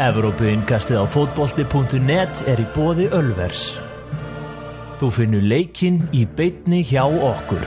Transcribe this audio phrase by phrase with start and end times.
[0.00, 3.74] Evrópuinkastið á fótbolti.net er í bóði Ölvers.
[4.96, 7.66] Þú finnur leikinn í beitni hjá okkur.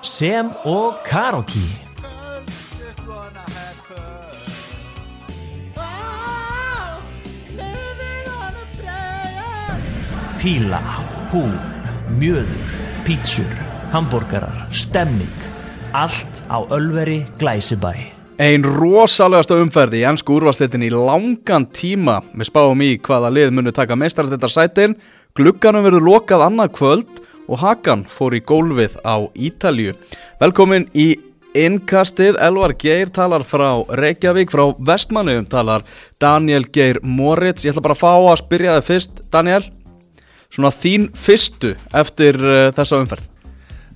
[0.00, 1.66] Sem og Karoki.
[10.40, 10.80] Píla,
[11.28, 11.52] hún,
[12.16, 12.72] mjöður,
[13.04, 13.52] pítsur,
[13.92, 15.46] hambúrgarar, stemming.
[15.92, 18.21] Allt á Ölveri Glæsibæ.
[18.42, 22.16] Ein rosalegasta umferði í ennsku úrvarsleitin í langan tíma.
[22.34, 24.96] Við spáum í hvaða lið munu taka meistarallettar sætin.
[25.38, 29.94] Glugganum verður lokað annað kvöld og Hakan fór í gólfið á Ítalju.
[30.42, 31.12] Velkomin í
[31.54, 32.40] innkastið.
[32.42, 35.86] Elvar Geir talar frá Reykjavík, frá Vestmannum talar
[36.18, 37.62] Daniel Geir Moritz.
[37.62, 39.62] Ég ætla bara að fá að spyrja þig fyrst, Daniel.
[40.50, 43.31] Svona þín fyrstu eftir uh, þessa umferð.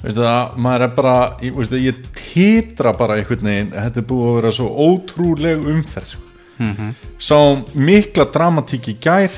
[0.02, 4.54] Það, maður er bara, ég, ég titra bara einhvern veginn, þetta er búið að vera
[4.54, 6.22] svo ótrúleg umferð sko.
[6.58, 6.90] mm -hmm.
[7.18, 7.38] Sá
[7.74, 9.32] mikla dramatík í gær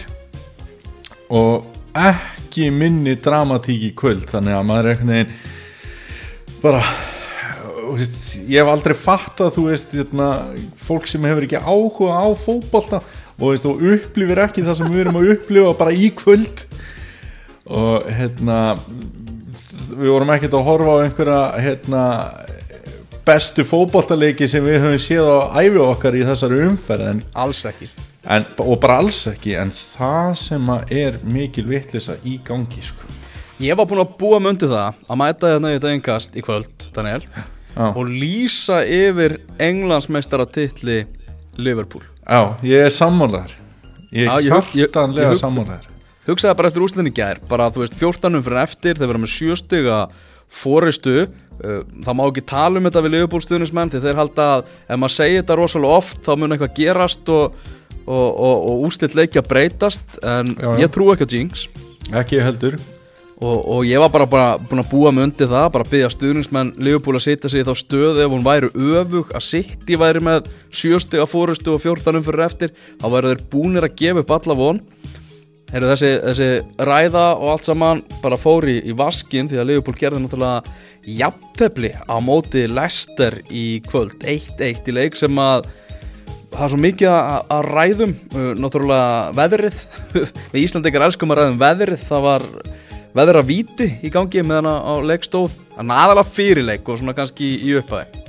[1.31, 5.33] og ekki minni dramatík í kvöld, þannig að maður er einhvern veginn
[6.63, 6.83] bara
[7.93, 10.29] veist, ég hef aldrei fatt að þú veist, hérna,
[10.77, 13.03] fólk sem hefur ekki áhuga á fókbalta
[13.39, 16.65] og, veist, og upplifir ekki það sem við erum að upplifa bara í kvöld
[17.69, 18.59] og hérna
[19.93, 22.03] við vorum ekkert að horfa á einhverja hérna,
[23.29, 27.91] bestu fókbóltaleiki sem við höfum séð á æfi okkar í þessari umferð en, Alls ekki.
[28.25, 30.73] en, og bara alls ekki en það sem
[31.03, 33.05] er mikil vittlisa í gangi sko.
[33.59, 36.89] Ég var búinn að búa undir það að mæta hérna í þetta engast í kvöld,
[36.95, 37.25] Daniel
[37.75, 37.89] Já.
[37.91, 41.03] og lýsa yfir englandsmeistaratitli
[41.59, 43.55] Liverpool Já, ég er sammálaðar
[44.15, 45.98] ég er hjartanlega sammálaðar
[46.29, 47.41] Hugsaði bara eftir úslinni gær.
[47.49, 50.01] Bara þú veist 14 fyrir eftir þeir vera með sjöstiga
[50.49, 54.71] fóristu uh, það má ekki tala um þetta við Liverpool stuðnismenn því þeir halda að
[54.89, 57.59] ef maður segir þetta rosalega oft þá mun eitthvað gerast og,
[58.05, 60.05] og, og, og úslitt leikja breytast.
[60.23, 60.79] En Já, já.
[60.85, 61.67] ég trú ekki á Jinx.
[62.17, 62.79] Ekki heldur.
[63.39, 66.73] Og, og ég var bara, bara búin að búa mig undir það bara byggja stuðningsmenn
[66.83, 70.49] Liverpool að setja sig í þá stöðu ef hún væri öfug að City væri með
[70.75, 74.81] sjöstiga fórustu og 14 fyrir eftir þá væri þeir búnir að gefa upp alla von
[75.69, 76.49] Heru, þessi, þessi
[76.89, 80.63] ræða og allt saman bara fór í, vaskin því að Liverpool gerði náttúrulega
[81.19, 84.17] jafntefli á móti Leicester í kvöld.
[84.25, 85.69] 1-1 í leik sem að
[86.55, 89.87] það er svo mikið að, að ræðum uh, náttúrulega veðrið.
[90.55, 92.05] Við Íslandingar elskum að ræðum veðrið.
[92.09, 92.49] Það var
[93.17, 97.53] veðra víti í gangi með hana á leikstóð það er aðalega fyrirleik og svona kannski
[97.65, 98.25] í upphæði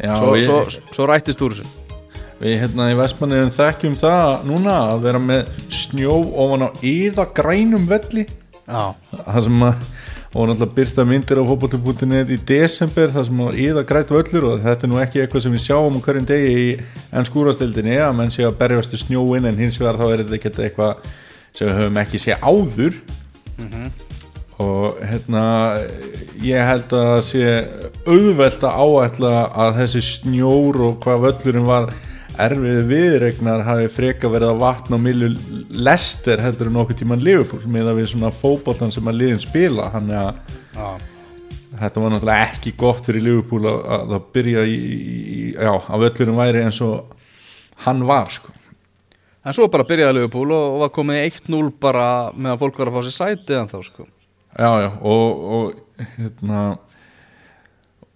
[0.00, 0.60] svo, svo,
[0.92, 1.85] svo rættist úr þessu
[2.40, 7.86] við hérna í Vestmanniðum þekkjum það núna að vera með snjó ofan á yða grænum
[7.88, 8.26] velli.
[8.66, 9.84] Já, það sem að
[10.36, 14.64] og náttúrulega byrta myndir á fótbolti.net í desember það sem var íða grætt völlur og
[14.64, 16.66] þetta er nú ekki eitthvað sem við sjáum á hverjum degi í
[17.08, 20.36] enn skúrastildinni að menn sé að berjast í snjóin en hins vegar þá er þetta
[20.36, 21.14] ekki eitthvað
[21.56, 22.98] sem við höfum ekki sé áður.
[24.60, 25.44] Og hérna
[26.44, 27.46] ég held að það sé
[28.04, 29.32] auðvelt að áætla
[29.64, 31.90] að þessi snjór og hvað völlurinn var
[32.42, 35.30] erfið viðregnar hafi freka verið að vatna á millu
[35.72, 39.88] lester heldur en okkur tíman Liverpool með að við svona fótboltan sem að liðin spila.
[39.94, 40.40] Hann að
[40.76, 40.88] já,
[41.80, 46.06] þetta var náttúrulega ekki gott fyrir Liverpool að, að það byrja í, í já, að
[46.06, 47.16] völlurinn væri eins og
[47.86, 48.54] hann var sko.
[49.46, 52.98] En svo bara byrjaði Liverpool og var komið 1-0 bara með að fólk var að
[52.98, 54.08] fá sér sæti en þá sko.
[54.56, 56.60] Já já og, og hérna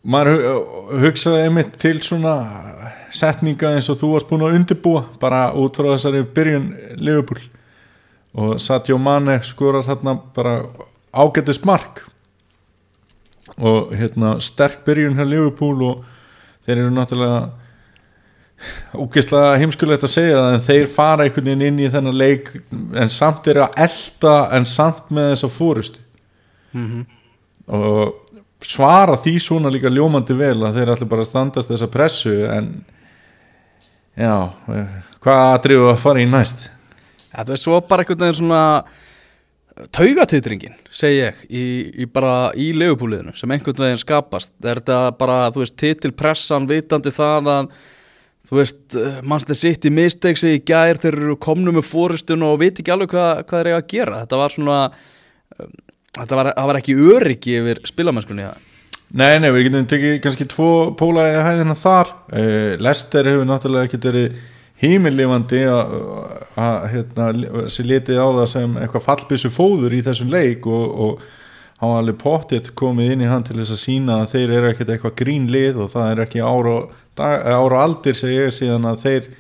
[0.05, 2.35] maður hu- hugsaði einmitt til svona
[3.13, 7.41] setninga eins og þú varst búin að undirbúa bara út frá þessari byrjun Liverpool.
[8.39, 10.55] Og Sadio Mane skorar þarna bara
[11.13, 12.05] ágættis mark.
[13.59, 16.05] Og hérna sterk byrjun hjá Liverpool og
[16.67, 17.49] þeir eru náttúrulega
[19.01, 22.51] úkislega heimskulegt að segja það en þeir fara einhvern veginn inn í þennan leik
[23.01, 26.03] en samt er að elda en samt með þessa fórustu
[27.71, 28.30] og
[28.67, 32.73] svara því svona líka ljómandi vel að þeir ætla bara standast þessa pressu en
[34.19, 34.35] já,
[35.23, 36.67] hvað aðdrifu að fara í næst?
[37.31, 38.65] Þetta er svo bara einhvern veginn svona
[39.95, 41.63] taugatitringin, segi ég í,
[42.03, 44.53] í bara í leifupúliðinu sem einhvern veginn skapast.
[44.61, 47.71] Er þetta bara, þú veist, titilpressan vitandi það að
[48.51, 48.99] þú veist,
[49.31, 53.15] mannstu sitt í mistegsi í gær þeir eru komnu með fórustun og viti ekki alveg
[53.15, 54.21] hvað, hvað þeir eiga að gera.
[54.25, 54.81] Þetta var svona
[56.19, 58.67] þetta var, það var ekki öryggi yfir spilamennskunni það
[59.11, 62.13] Nei, nei, við getum tekið kannski tvo póla í hæðina þar.
[62.31, 64.37] Uh, Lester hefur náttúrulega ekkert verið
[64.79, 65.97] hímillifandi að
[66.61, 67.29] að, hérna,
[67.71, 71.27] sé litið á það sem eitthvað fallbissu fóður í þessum leik og, og
[71.81, 74.71] hann var alveg pottitt komið inn í hann til þess að sína að þeir eru
[74.71, 76.75] ekkert eitthvað grínlið og það er ekki ára,
[77.19, 79.31] dag, ára aldir sem ég síðan að þeir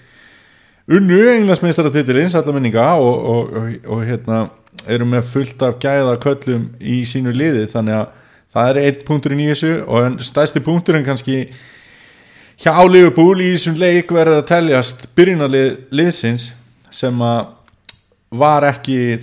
[0.96, 4.40] unnu englansmeistaratitilins allar minninga og, og, og, og hérna
[4.86, 8.08] eru með fullt af gæða köllum í sínu liði þannig að
[8.54, 11.42] það er eitt punkturinn í þessu og en stærsti punkturinn kannski
[12.60, 16.50] hjá Liverpool í þessum leik verður að teljast byrjunarlið liðsins
[16.90, 17.56] sem að
[18.30, 19.18] var ekki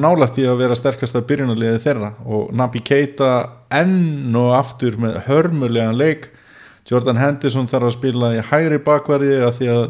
[0.00, 3.32] nálægt í að vera sterkast að byrjunarliði þeirra og Nabi Keita
[3.74, 6.30] enn og aftur með hörmulegan leik.
[6.88, 9.84] Jordan Henderson þarf að spila í hægri bakverði að því að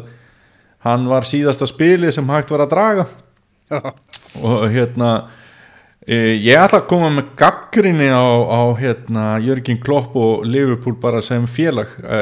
[0.85, 3.07] hann var síðasta spili sem hægt var að draga
[4.43, 5.09] og hérna
[6.07, 11.21] e, ég ætla að koma með gaggrinni á, á hérna, Jörgin Klopp og Liverpool bara
[11.21, 12.19] sem félag e,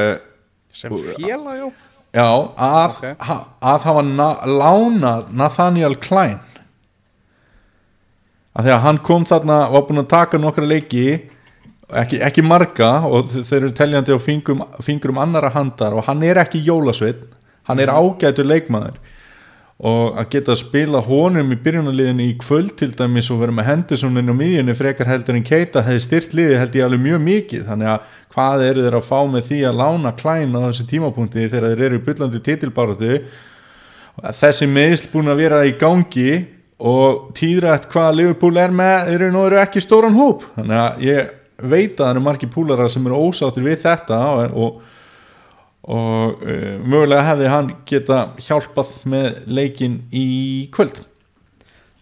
[0.72, 1.68] sem félag, já.
[2.14, 3.16] Já, að, Ok.
[3.26, 6.38] ha, að hafa na, lána Nathaniel Klein.
[8.54, 11.06] Að því að hann kom þarna var búin að taka nokkra leiki
[11.90, 16.22] ekki, ekki marga og þe- þeir eru teljandi á fingrum, fingrum annara handar og hann
[16.22, 17.18] er ekki jólasveit
[17.66, 18.94] hann er ágætur leikmaður
[19.82, 23.66] og að geta að spila honum í byrjunarliðinu í kvöld til dæmis og vera með
[23.72, 27.64] Hendersoninu og miðjunni frekar heldur en Keita hefði styrt liði held ég alveg mjög mikið.
[27.66, 31.48] Þannig að hvað eru þeir að fá með því að lána klæn á þessi tímapunkti
[31.48, 33.18] þegar þeir eru í byllandi titilbáratu
[34.22, 36.30] þessi meðsl búin að vera í gangi
[36.84, 40.46] og tíðrætt hvað Liverpool er með eru nú eru ekki stóran hóp.
[40.54, 41.32] Þannig að ég
[41.64, 44.93] veit að það eru margir púlarar sem eru ósáttir við þetta og, og
[45.84, 50.24] og uh, mögulega hefði hann geta hjálpað með leikin í
[50.74, 51.02] kvöld.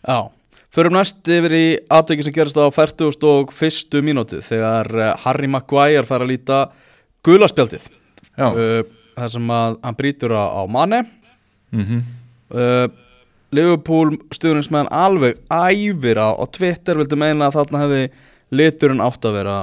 [0.02, 0.30] Já,
[0.74, 5.50] förum næst yfir í atveki sem gerast á 40 og fyrstu mínútu þegar eh, Harry
[5.50, 6.62] Maguire fær að líta
[7.26, 7.84] gulaspjaldið
[8.40, 8.80] uh,
[9.14, 11.04] þar sem að hann brýtur á, á manni
[11.70, 12.02] mm
[12.56, 12.88] uh,
[13.52, 18.04] Liverpool stuðningsmenn alveg æfir á, á Twitter vildu meina að þarna hefði
[18.56, 19.56] liturinn átt að vera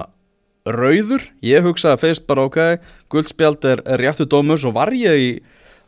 [0.76, 1.24] rauður.
[1.46, 2.60] Ég hugsaði fyrst bara ok
[3.12, 4.60] guldspjald er, er réttu dómur.
[4.62, 5.32] Svo var ég í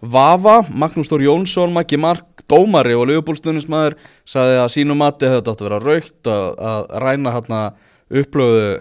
[0.02, 5.42] Vafa, Magnús Þór Jónsson Maggi Mark, dómari og Liverpool stuðningsmæður sagði að sínu mati hefði
[5.42, 7.60] þetta átt að vera raukt að, að ræna hérna
[8.22, 8.72] upplöðu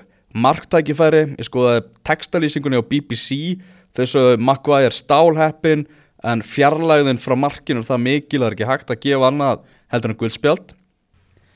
[0.46, 1.22] marktækifæri.
[1.36, 3.60] Ég skoðaði textalýsingunni á BBC
[3.96, 5.84] þessu Maguire stálheppin
[6.24, 9.64] en fjarlægðin frá markinu er það mikil að það er ekki hægt að gefa annað
[9.92, 10.74] heldur en guldspjald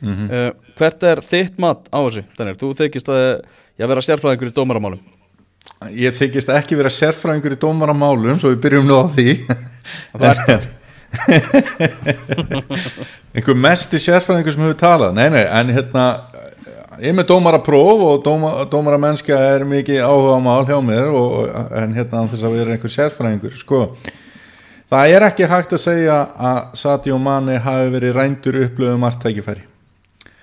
[0.05, 0.31] Mhm.
[0.31, 2.23] uh, hvert er þitt mat á þessu?
[2.39, 3.25] Daniel, þú þykist að
[3.81, 5.03] ég vera sérfræðingur í dómaramálum.
[5.95, 9.29] Ég þykist ekki vera sérfræðingur í dómaramálum svo við byrjum nú á því.
[11.15, 11.15] Er
[13.35, 15.13] einhver mesti sérfræðingur sem hefur talað?
[15.15, 16.07] Nei, nei, en hérna
[16.99, 21.33] ég er með dómarapróf og dóma, dómaramennska er mikið áhuga mál hjá mér og,
[21.79, 23.81] en hérna þess að vera einhver sérfræðingur sko.
[24.91, 26.19] Það er ekki hægt að segja
[26.51, 29.65] að Sadio Mane hafi verið rændur upplöðum margtækifæri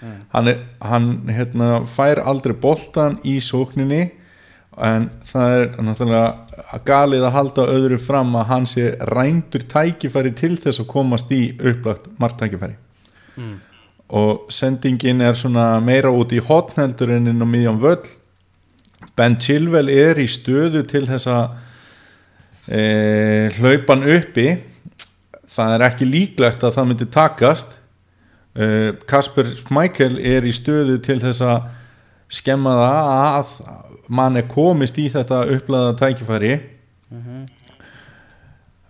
[0.01, 4.03] hann, er, hann hérna, fær aldrei boltan í sókninni
[4.81, 10.55] en það er náttúrulega galið að halda öðru fram að hann sé rændur tækifæri til
[10.55, 12.77] þess að komast í upplagt margtækifæri
[14.11, 18.03] og sendingin er svona meira út í hotn heldur en inn á miðjum völl.
[19.15, 21.53] Ben Chilwell er í stöðu til þess að
[22.67, 22.81] e,
[23.55, 24.49] hlaupan uppi.
[25.51, 27.77] Það er ekki líklegt að það myndi takast
[29.07, 31.69] Kasper Schmeichel er í stöðu til þess að
[32.31, 33.53] skemma það að
[34.11, 36.55] mann er komist í þetta upplaða tækifæri.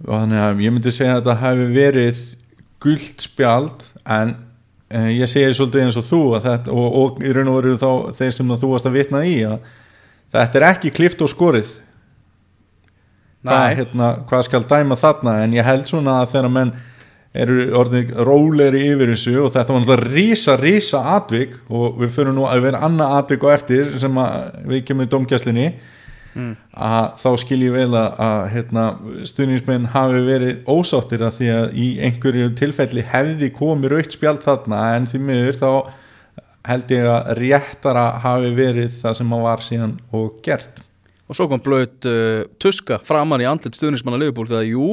[0.07, 2.23] Og þannig að ég myndi segja að þetta hefði verið
[2.81, 4.33] guld spjald en
[4.89, 8.17] eh, ég segi svolítið eins og þú þetta, og, og í raun og veru þá
[8.17, 9.59] þeir sem þú varst að vitna í að
[10.33, 11.69] þetta er ekki klift og skorið.
[13.45, 15.39] Nei, hérna, hvað skal dæma þarna?
[15.45, 16.73] En ég held svona að þegar menn
[17.31, 22.35] eru orðin rólegri yfir þessu og þetta var náttúrulega rísa, rísa atvik og við fyrir
[22.35, 24.21] nú að vera annað atvik og eftir sem
[24.67, 25.67] við kemur í domgæslinni
[26.71, 28.83] að þá skil ég vel að, að hérna,
[29.27, 34.83] stuðningsmenn hafi verið ósáttir að því að í einhverju tilfelli hefði komið raukt spjald þarna
[34.95, 35.71] en því miður þá
[36.69, 40.81] held ég að réttara hafi verið það sem að var síðan og gert.
[41.27, 44.87] Og svo kom blöðt uh, tuska framan í andlit stuðnismanna Liverpool þegar jú,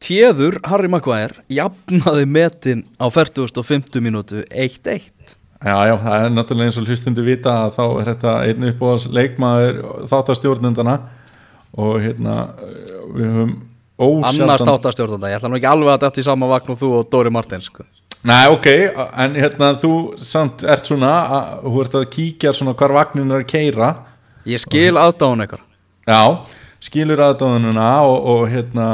[0.00, 6.78] téður Harry Maguire jafnaði metin á 40.50 mínútu 1-1 Já, já, það er náttúrulega eins
[6.80, 10.94] og hlustundu vita að þá er þetta einn uppáðans leikmaður þáttastjórnundana
[11.76, 12.36] og hérna
[13.12, 13.50] við höfum
[14.00, 16.92] annars ósjaldan þáttastjórnanda, ég ætla nú ekki alveg að þetta í sama vagn og þú
[16.96, 17.84] og Dóri Martins sko.
[18.24, 18.68] Nei, ok,
[19.20, 23.44] en hérna þú samt ert svona, að, þú ert að kíkja svona hvar vagnin er
[23.44, 23.90] að keira
[24.48, 25.66] ég skil aðdáðun eitthvað
[26.08, 26.22] Já,
[26.80, 28.88] skilur aðdóðununa og, og hérna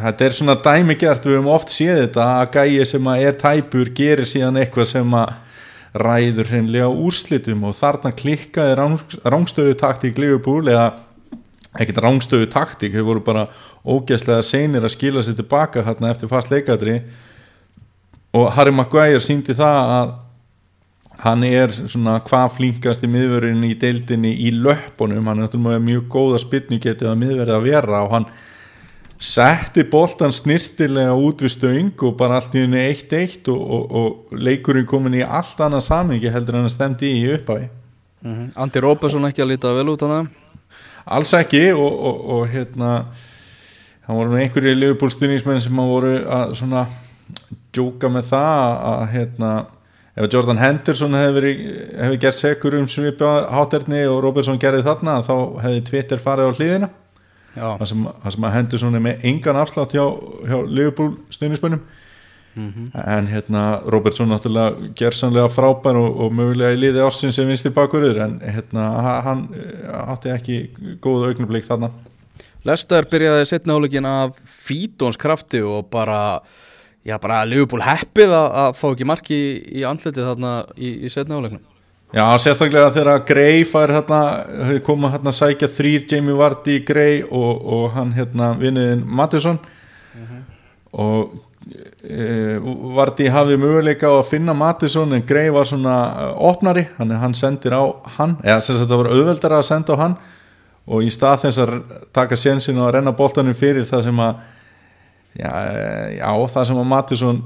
[0.00, 3.92] þetta er svona dæmigert, við höfum oft séð þetta að gæi sem að er tæpur
[3.96, 5.36] gerir síðan eitthvað sem að
[6.00, 8.76] ræður hreinlega úrslitum og þarna klikkaði
[9.26, 10.92] rángstöðu taktík Liverpool eða
[11.78, 13.46] ekkert rángstöðu taktík, þau voru bara
[13.86, 17.00] ógeðslega seinir að skila sér tilbaka hérna eftir fast leikadri.
[18.34, 20.12] Og Harry Maguire síndi það að
[21.20, 26.06] hann er svona hvað flinkast í miðverðin í deildinni í löpunum, hann er náttúrulega mjög
[26.12, 28.28] góða spilni getið að miðverði að vera og hann
[29.20, 34.38] setti boltan snirtilega út við stöng og bara allt í henni 1-1 og, og, og
[34.40, 38.48] leikurinn komin í allt annað samingi heldur en að stemdi í upphafi mm -hmm.
[38.56, 40.26] Andi Rópersson ekki að líta vel út á það?
[41.04, 41.92] Alls ekki og,
[42.30, 43.04] og hérna
[44.06, 46.86] það voru einhverju liðbúlstyrningsmenn sem voru að svona
[47.72, 49.50] djóka með það að hérna
[50.16, 51.52] ef Jordan Henderson hefði,
[52.00, 56.56] hefði gert segur um svipa háterni og Robertson gerði þarna þá hefði Twitter farið á
[56.58, 56.90] hlýðina
[57.54, 60.04] það sem, sem að Henderson er með engan afslátt hjá,
[60.46, 61.82] hjá Liverpool stuðnismönnum
[62.54, 63.16] mm -hmm.
[63.16, 67.74] en hérna Robertson náttúrulega gerðsanlega frábær og, og mögulega í liði ásinn sem vinst í
[67.74, 69.48] bakurur en hérna hann
[70.06, 71.90] átti ekki góðu augnablík þarna.
[72.64, 76.40] Lester byrjaði setna álegin af fítons krafti og bara
[77.06, 81.12] já bara Liverpool heppið að, að fá ekki marki í, í andletið þarna í, í
[81.12, 81.66] setna álegnum
[82.10, 84.20] Já, sérstaklega þegar Grey fær hérna,
[84.82, 90.18] koma hérna að sækja þrýr Jamie Vardy, Grey og, og hann hérna vinniðin Mattisson uh
[90.18, 90.40] mhm.
[90.40, 90.42] -huh.
[91.04, 91.38] og
[92.02, 92.58] e,
[92.96, 97.34] Vardy hafði möguleika á að finna Mattisson en Grey var svona e, opnari, hann, hann
[97.34, 100.16] sendir á hann, eða að það var auðveldara að senda á hann
[100.86, 104.34] og í stað þess að taka sénsin og að renna bóltanum fyrir það sem að
[105.38, 107.42] já, e, já það sem að Mattisson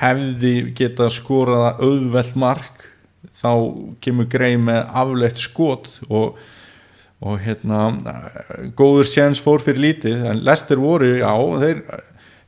[0.00, 2.86] hefði geta skorað auðveld mark
[3.40, 3.52] þá
[4.04, 6.38] kemur greið með aflegt skot og,
[7.24, 7.90] og hérna
[8.76, 11.32] góður séns fór fyrir lítið en Lester voru, já,
[11.62, 11.84] þeir,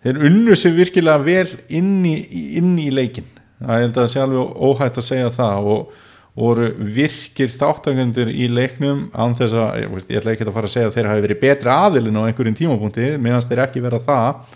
[0.04, 2.16] þeir unnu sig virkilega vel inn í,
[2.58, 3.28] inn í leikin
[3.62, 6.00] það er alveg óhægt að segja það og
[6.32, 10.74] voru virkir þáttakundur í leiknum án þess að, ég, ég ætla ekki að fara að
[10.74, 14.54] segja að þeir hafi verið betri aðilin á einhverjum tímapunkti meðan þeir ekki vera það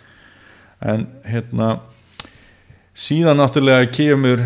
[0.84, 1.70] en hérna
[2.96, 4.42] síðan náttúrulega kemur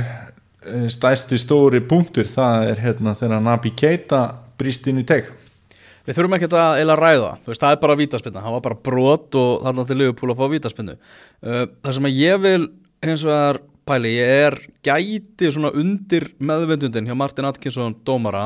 [0.60, 4.18] Eh, stæsti stóri punktur það er hérna þegar Nabi Keita
[4.60, 5.30] brýst inn í teg.
[6.04, 9.38] Við þurfum ekki að eila ræða, veist, það er bara vítaspinna, það var bara brot
[9.40, 12.66] og það er alltaf liðupúl að fá vítaspinnu uh, það sem að ég vil
[13.06, 18.44] hins vegar pæli, ég er gæti svona undir meðvendundin hjá Martin Atkinson dómara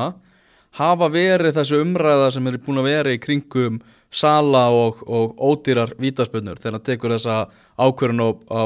[0.79, 3.81] hafa verið þessu umræða sem er búin að vera í kringum
[4.11, 7.39] sala og, og ódýrar vítaspinnur þegar hann tekur þessa
[7.75, 8.61] ákverðin á, á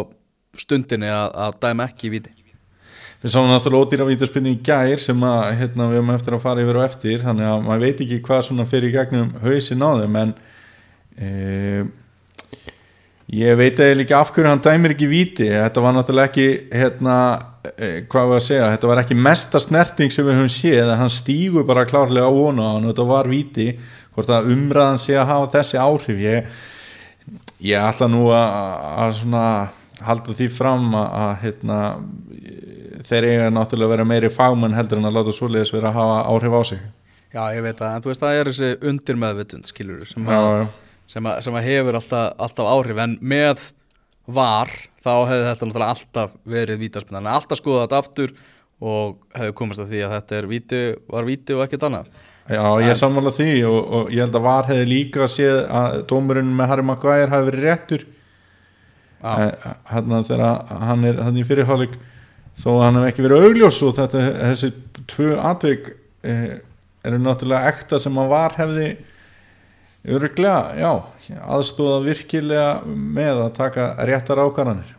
[0.57, 2.35] stundinni að, að dæma ekki víti.
[3.19, 6.61] Við sáum náttúrulega ódýra vítaspinni í gær sem að, hérna, við höfum eftir að fara
[6.63, 10.15] yfir og eftir þannig að maður veit ekki hvað svona fyrir gegnum hausin á þeim
[10.21, 10.31] en
[11.19, 11.31] e,
[13.41, 15.49] ég veit eða ekki af hverju hann dæmir ekki víti.
[15.51, 16.47] Þetta var náttúrulega ekki
[16.79, 17.17] hérna,
[17.75, 21.11] e, hvað var að segja, þetta var ekki mesta snerting sem við höfum séð hann
[21.11, 23.73] stígur bara klárlega á vona og þetta var víti
[24.15, 26.21] hvort að umræðan sé að hafa þessi áhrif.
[26.23, 26.61] Ég,
[27.65, 29.75] ég ætla nú að, að
[30.05, 31.79] halda því fram að, að hérna
[33.07, 36.19] þeir eiga náttúrulega að vera meiri fagmenn heldur en að láta svoleiðis vera að hafa
[36.33, 36.85] áhrif á sig.
[37.29, 40.39] Já, ég veit að, en þú veist, það er þessi undir meðvitund, skilur sem, já,
[40.39, 40.61] að,
[41.11, 43.01] sem, að, sem að hefur alltaf, alltaf áhrif.
[43.03, 43.67] En með
[44.29, 44.71] var
[45.03, 48.33] þá hefði þetta náttúrulega alltaf verið vítaspinn, þannig að alltaf skoða þetta aftur
[48.79, 52.11] og hefði komast að því að þetta víti, var víti og ekkert annað
[52.49, 56.55] Já, ég sammála því og, og ég held að var hefði líka séð að dómurinn
[56.57, 58.05] með Harry Maguire hafi verið réttur.
[59.21, 61.93] Hann þegar hann er hann í fyrirhálig
[62.57, 64.71] þó að hann hef ekki verið augljós og þetta, þessi
[65.11, 65.91] tvö atvik
[66.25, 66.57] eh,
[67.05, 68.89] eru náttúrulega ekta sem hann var hefði
[70.09, 74.95] öruglega, já, aðstóða virkilega með að taka réttar ákvarðanir.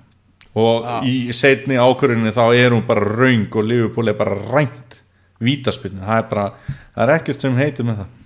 [0.61, 1.00] Og ja.
[1.07, 5.00] í setni ákvarðinni þá er hún bara raung og Liverpool er bara rænt
[5.40, 8.16] vítaspilni, það er bara það er ekkert sem heitir með það.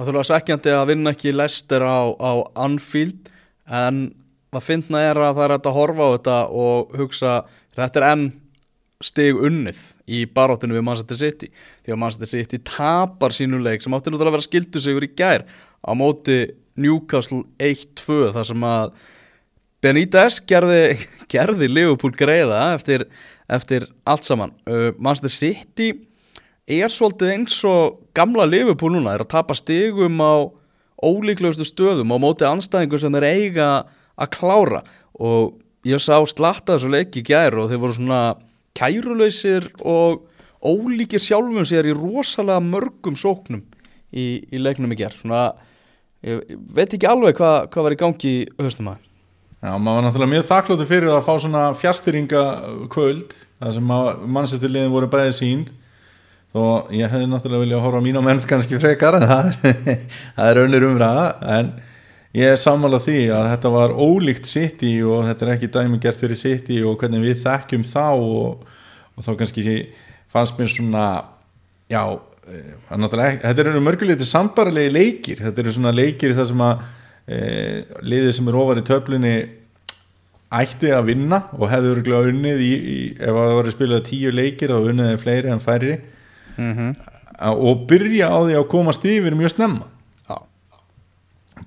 [0.00, 2.32] Náttúrulega sækjandi að vinna ekki Lester á, á
[2.64, 3.28] Anfield
[3.68, 4.06] en
[4.50, 7.34] að finna er að það er að horfa á þetta og hugsa
[7.76, 8.24] þetta er enn
[9.04, 9.80] stig unnið
[10.10, 11.50] í baróttinu við Manchester City.
[11.84, 15.06] Því að Manchester City tapar sínu leik sem átti náttúrulega að vera skildu sig yfir
[15.06, 15.46] í gær
[15.84, 16.40] á móti
[16.80, 18.92] Newcastle 1-2 þar sem að
[19.80, 20.98] Benítez gerði,
[21.32, 23.06] gerði Liverpool greiða eftir,
[23.48, 24.52] eftir allt saman.
[24.68, 25.92] Uh, Manchester City
[26.68, 30.50] er svolítið eins og gamla Liverpool núna er að tapa stigum á
[31.00, 33.68] ólíklegustu stöðum á móti anstæðingur sem þeir eiga
[34.20, 34.82] að klára.
[35.16, 35.56] Og
[35.88, 38.22] ég sá slatta þessu leiki gær og þeir voru svona
[38.76, 40.26] kærulausir og
[40.60, 43.62] ólíkir sjálfum sér í rosalega mörgum sóknum
[44.12, 45.44] í, í leiknum í gerð svona,
[46.26, 49.08] ég veit ekki alveg hvað hva var í gangi höstum að
[49.60, 52.44] Já, maður var náttúrulega mjög þakkláttu fyrir að fá svona fjastýringa
[52.92, 53.90] kvöld það sem
[54.36, 55.72] mannsættilegin voru bæðið sínd
[56.58, 60.62] og ég hefði náttúrulega viljað horfa á mín og menn kannski frekar en það er,
[60.64, 61.26] önnur umræða
[61.58, 61.72] en
[62.34, 66.22] ég er sammálað því að þetta var ólíkt City og þetta er ekki dæmi gert
[66.22, 68.64] fyrir City og hvernig við þekkjum þá og,
[69.14, 69.76] og þá kannski
[70.30, 71.06] fannst mér svona
[71.90, 72.02] já,
[72.50, 75.42] eh, þetta eru mörguleiti sambarlegi leikir.
[75.42, 76.84] Þetta eru svona leikir þar sem að
[77.26, 77.40] e,
[78.02, 79.34] liðið sem er ofar í töflunni
[80.60, 84.72] ætti að vinna og hefði öruglega unnið í, í, ef það voru spilað tíu leikir
[84.74, 86.00] og unniðið fleiri en færri
[86.56, 86.94] mm -hmm.
[87.52, 89.86] og byrja á því að komast yfir mjög snemma
[90.28, 90.38] ja.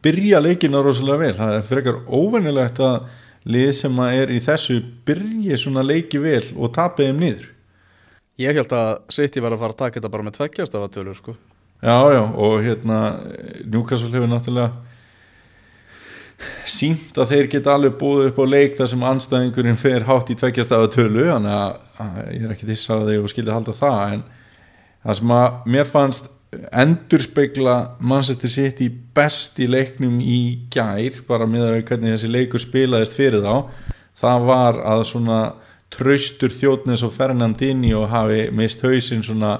[0.01, 3.01] byrja leikina rosalega vel það er frekar óvennilegt að
[3.43, 7.49] lið sem að er í þessu byrja svona leiki vel og tapja þeim niður
[8.41, 10.93] Ég held að City var að fara að taka þetta bara með tveggjast af að
[10.95, 11.35] tölur sko
[11.83, 12.97] Já já og hérna
[13.65, 14.71] Newcastle hefur náttúrulega
[16.67, 20.37] sínt að þeir geta alveg búið upp á leik þar sem anstæðingurinn fer hátt í
[20.39, 24.15] tveggjast af að tölu þannig að ég er ekki þess að og skilja halda það
[24.15, 24.23] en
[25.03, 30.39] það sem að mér fannst endurspegla Manchester City best í leiknum í
[30.73, 33.55] gær bara með að hvernig þessi leikur spilaðist fyrir þá
[34.23, 35.39] það var að svona
[35.93, 39.57] traustur þjóðnes og Fernandini og hafi mist hausinn svona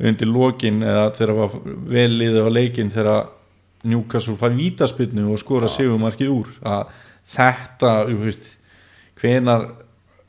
[0.00, 3.28] undir lokin eða þegar það var vel liðið á leikin þegar
[3.90, 6.48] Newcastle fæði vítaspilnu og skora segumarkið úr.
[6.60, 6.90] Að
[7.32, 8.48] þetta, veist,
[9.20, 9.68] hvenar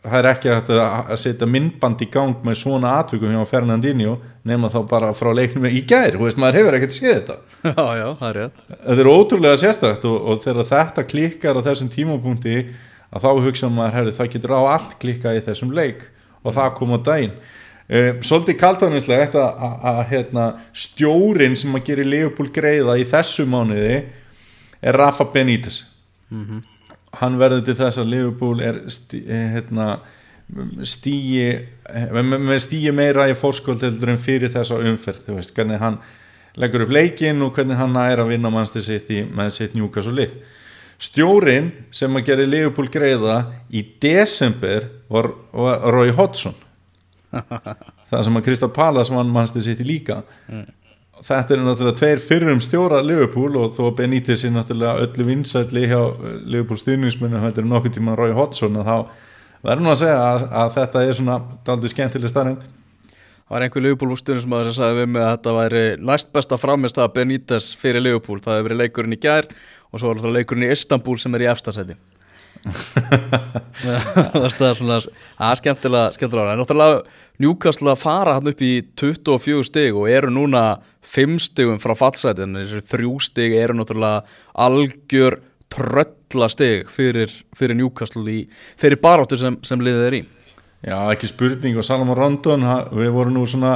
[0.01, 4.15] það er ekki að, að setja myndband í gang með svona atvikum hjá Fernandinho
[4.47, 7.35] nema þá bara frá leiknum í gær, veist, maður hefur ekkert séð þetta.
[7.69, 8.61] Já, já, það er rétt.
[8.71, 12.55] Þetta er ótrúlega sérstækt og, og þegar þetta klikkar á þessum tímapunkti
[13.11, 16.07] að þá hugsa maður, herri, það getur á allt klikka í þessum leik.
[16.41, 17.35] Og það kom á daginn.
[17.91, 23.99] Uh, Svolítið kaltanislega að hérna, stjórin sem að gera Leopold greiða í þessu mánuði
[24.81, 25.83] er Rafa Benítez.
[26.33, 26.41] Mhm.
[26.41, 26.69] mm
[27.19, 29.99] hann verður til þess að Liverpool er stí, eh, hérna,
[30.87, 35.79] stíi eh, með stíi meira í fórskvöld en fyrir þess að umferð þú veist, hvernig
[35.81, 35.99] hann
[36.59, 40.09] leggur upp leikin og hvernig hann er að vinna mannstu sitt í, með sitt njúkas
[40.11, 40.35] og lit
[41.01, 43.37] stjórin sem að gera Liverpool greiða
[43.73, 46.53] í desember var, var Roy Hodgson.
[48.11, 50.21] Það sem að Krista Pallas vann mannstu sitt í líka.
[50.51, 50.67] Mm
[51.25, 55.99] þetta er náttúrulega tveir fyrrum stjóra Liverpool og þó Benítez er náttúrulega öllu vinsætli hjá
[56.43, 58.95] Liverpool styrningsmunum heldur nokkur tíma Rói Hodgson og þá
[59.61, 61.41] verður nú að segja að, að þetta er svona
[61.75, 62.69] aldrei skemmtileg starrend
[63.51, 66.99] Það var einhver Liverpool styrningsmæður sem sagði við mig að þetta væri næst besta framist
[67.03, 69.49] að Benítez fyrir Liverpool, það hefur verið leikurinn í gær
[69.91, 71.97] og svo var það leikurinn í Istanbul sem er í efstasæti
[73.81, 74.97] það er svona
[75.57, 76.99] skemmtilega skemmtilega, en náttúrulega
[77.41, 80.65] Newcastle að fara hann upp í 24 stig og eru núna
[81.01, 84.21] 5 stigum frá fallsætin, þessi þrjú stig eru náttúrulega
[84.67, 85.39] algjör
[85.71, 88.43] tröllastig fyrir, fyrir Newcastle í
[88.81, 90.21] þeirri baróttu sem, sem liðið er í.
[90.81, 92.65] Já, ekki spurning og Salomon Rondon,
[92.97, 93.75] við vorum nú svona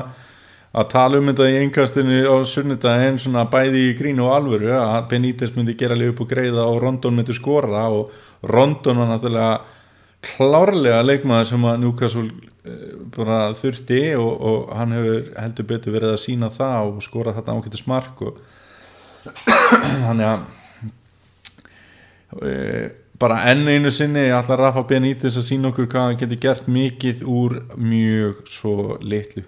[0.75, 5.05] að tala um þetta í einkastinu á sunnudaginn svona bæði í grín og alvöru að
[5.13, 8.11] Benítez myndi gera lið upp og greiða og Rondon myndi skora og
[8.51, 9.53] Rondon var náttúrulega
[10.25, 12.25] klárlega leikmaður sem að Newcastle
[12.67, 17.35] eh, bara þurfti og, og hann hefur heldur betur verið að sína það og skora
[17.37, 18.43] þetta ákveðið smark og
[20.09, 20.45] hann er
[22.43, 22.53] e,
[23.21, 27.23] bara enn einu sinni allar Rafa Benítez að sína okkur hvað hann getur gert mikið
[27.23, 29.45] úr mjög svo litlu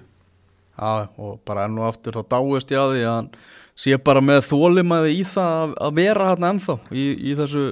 [0.78, 3.30] Já, og bara enn og aftur þá dáist ég að því að hann
[3.78, 7.68] sé bara með þólimaði í það að vera hann ennþá í, í þessu,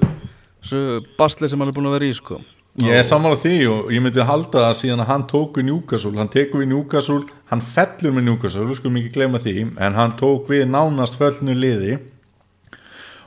[0.62, 0.82] þessu
[1.18, 2.40] basli sem hann er búin að vera í sko.
[2.84, 5.68] Ég er sammálað því og ég myndi að halda það síðan að hann tók við
[5.70, 7.22] Newcastle, hann tekur við Newcastle,
[7.54, 11.56] hann fellur með Newcastle, við skulum ekki glemja því, en hann tók við nánast föllnu
[11.56, 11.96] liði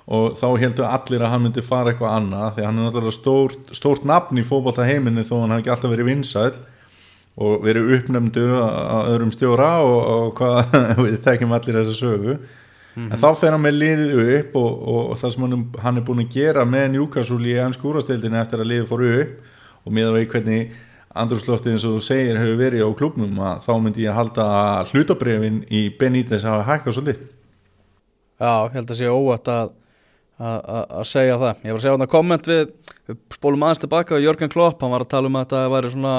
[0.08, 3.72] og þá heldur allir að hann myndi fara eitthvað annað því hann er náttúrulega stórt,
[3.76, 6.52] stórt nafn í fókbalta heiminni þó hann hafi ekki alltaf verið vinsæl
[7.38, 10.74] og verið uppnefndur að öðrum stjóra og, og hvað,
[11.04, 12.40] við þekkjum allir þessa sögu mm
[12.96, 13.12] -hmm.
[13.12, 16.06] en þá fer hann með liðið upp og, og, og það sem hann, hann er
[16.08, 20.12] búin að gera með Newcastle í ennsku úrastildinu eftir að liðið fór upp og miða
[20.12, 20.76] vegi hvernig
[21.18, 24.46] andrúrslóftið eins og þú segir hefur verið á klubnum að þá myndi ég að halda
[24.92, 27.26] hlutabrefin í Benítez að hækka svolítið
[28.38, 29.70] Já, ég held að sé óvægt að
[30.38, 31.62] að segja það.
[31.64, 32.68] Ég var að segja á þetta komment við,
[33.08, 35.90] við spólum aðeins tilbaka og Jörgen Klopp, hann var að tala um að þetta væri
[35.94, 36.12] svona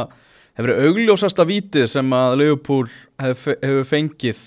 [0.59, 2.91] hefur verið augljósasta vítið sem að Leopold
[3.23, 4.41] hefur hef fengið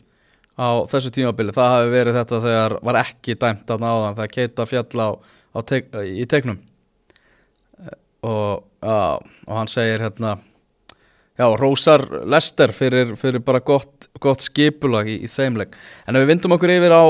[0.61, 4.66] á þessu tímabili, það hefur verið þetta þegar var ekki dæmt að náðan það keita
[4.68, 5.09] fjall á,
[5.57, 6.61] á teik, í teiknum.
[8.22, 10.37] Og, já, og hann segir hérna
[11.35, 15.72] já, Rósar Lester fyrir, fyrir bara gott, gott skipulag í, í þeimleg,
[16.07, 17.03] en ef við vindum okkur yfir á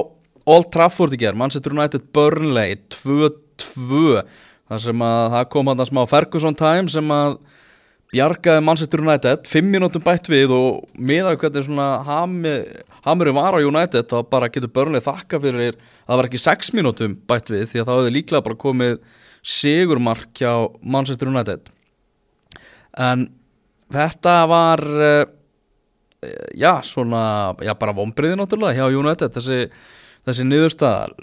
[0.53, 4.23] Old Trafford í gerð, Manchester United Burnley 2-2
[4.71, 7.37] þar sem að það kom hann að smá Ferguson time sem að
[8.13, 14.09] bjargaði Manchester United 5 minútum bætt við og miða hvernig svona hamurinn var á United
[14.11, 15.79] þá bara getur börnlega þakka fyrir að
[16.11, 18.99] það var ekki 6 minútum bætt við því að það hefði líklega bara komið
[19.43, 20.53] sigurmark hjá
[20.85, 21.71] Manchester United.
[23.01, 23.31] En
[23.93, 25.25] þetta var uh,
[26.55, 27.23] já svona
[27.65, 29.71] já bara vonbriði náttúrulega hjá United þessi,
[30.29, 31.17] þessi niðurstað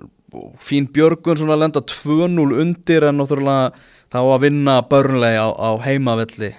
[0.62, 3.69] fín Björgun svona lenda 2-0 undir en náttúrulega
[4.10, 6.52] þá að vinna börnlega á, á heimavelli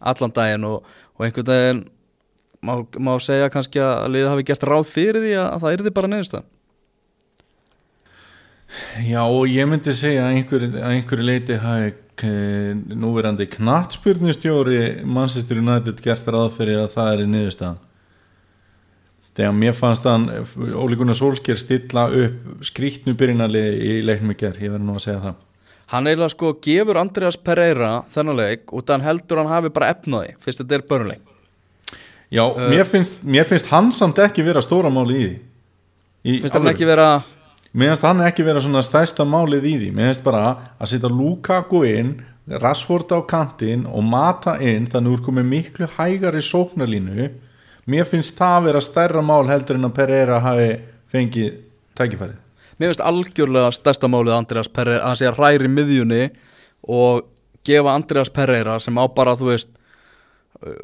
[0.00, 0.86] allan daginn og,
[1.16, 1.82] og einhvern daginn
[2.64, 5.94] má, má segja kannski að liðið hafi gert ráð fyrir því að, að það yrði
[5.98, 6.48] bara niðurstað
[9.02, 11.94] Já og ég myndi segja að einhver, einhverju leiti hafi
[13.00, 17.78] núverandi knattspyrnustjóri Manchester United gert ráð fyrir að það er í niðurstaðan.
[19.38, 20.26] Þegar mér fannst hann
[20.76, 25.06] Óli Gunnar Solskjær stilla upp skrítnu byrjinali í leiknum í gerð, ég verði nú að
[25.06, 25.49] segja það
[25.90, 30.36] Hann eiginlega sko gefur Andreas Pereira þennan leik og þann heldur hann hafi bara efnaði
[30.42, 31.36] fyrst þetta er börnuleik
[32.30, 35.36] Já, uh, mér, finnst, mér finnst hann samt ekki vera stóra máli í því.
[36.22, 37.08] Í, Finnst hann ekki vera
[37.70, 39.88] Mér finnst hann ekki vera svona stæsta málið í því.
[39.94, 40.44] Mér finnst bara
[40.78, 42.16] að setja Lukaku inn
[42.50, 47.28] Rashford á kantinn og mata inn þannig úr komið miklu hægari sóknarlínu.
[47.90, 50.70] Mér finnst það vera stærra mál heldur en að Pereira hafi
[51.10, 51.60] fengið
[51.98, 52.38] tækifærið
[52.80, 56.22] Mér finnst algjörlega stærsta málið Andreas Pereira að hann sé að ræri miðjunni
[56.88, 57.26] og
[57.68, 59.76] gefa Andreas Pereira sem á bara þú veist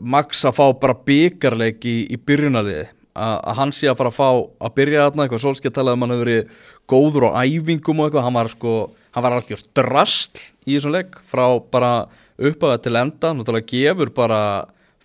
[0.01, 2.85] Max að fá bara byggarleik í, í byrjunaliði
[3.17, 4.29] að hann sé að fara að fá
[4.67, 5.43] að byrja þarna eitthvað.
[5.45, 8.27] Svolskið talaði um hann hefur verið góður á æfingum og eitthvað.
[8.27, 8.77] Hann var sko,
[9.17, 11.93] hann var alveg drastl í þessum legg frá bara
[12.37, 14.41] uppöða til enda, náttúrulega gefur bara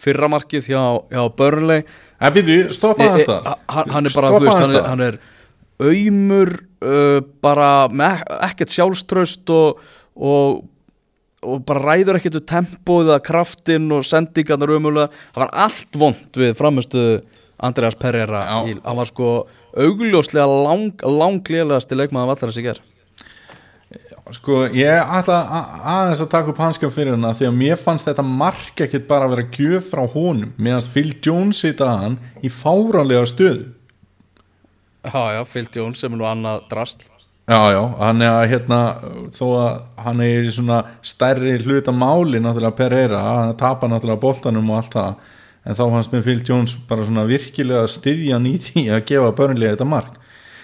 [0.02, 1.86] fyrramarkið hjá, hjá Burnley.
[2.20, 5.22] En byrju, stoppa það hann, hann er bara, þú veist, hann er, hann er
[5.82, 6.54] auðmur
[6.86, 9.82] uh, bara með ekkert sjálfströst og,
[10.16, 10.62] og
[11.42, 16.38] og bara ræður ekkert við tempóið að kraftin og sendingarnar umulega, það var allt vond
[16.38, 17.16] við framistuðu
[17.62, 19.32] Andreas Pereira í, hann var sko
[19.78, 22.82] augljóslega lang, langlegast í leikmaðan vallar þessi ger
[24.32, 25.42] Sko ég ætla
[25.82, 29.26] aðeins að taka upp hanskjöf fyrir hana því að mér fannst þetta mark ekkert bara
[29.28, 30.54] að vera gjöf frá honum.
[30.56, 33.66] Meðan Phil Jones sita hann í fáranlega stöðu
[35.02, 37.08] Já já, Phil Jones sem er nú annað drast
[37.50, 38.80] Já já, hann er að hérna
[39.34, 44.70] þó að hann er í svona stærri hluta máli náttúrulega Pereira, hann tapar náttúrulega boltanum
[44.70, 45.32] og allt það
[45.66, 49.76] en þá hans með Phil Jones bara svona virkilega styðjan í því að gefa börnlega
[49.76, 50.18] þetta mark.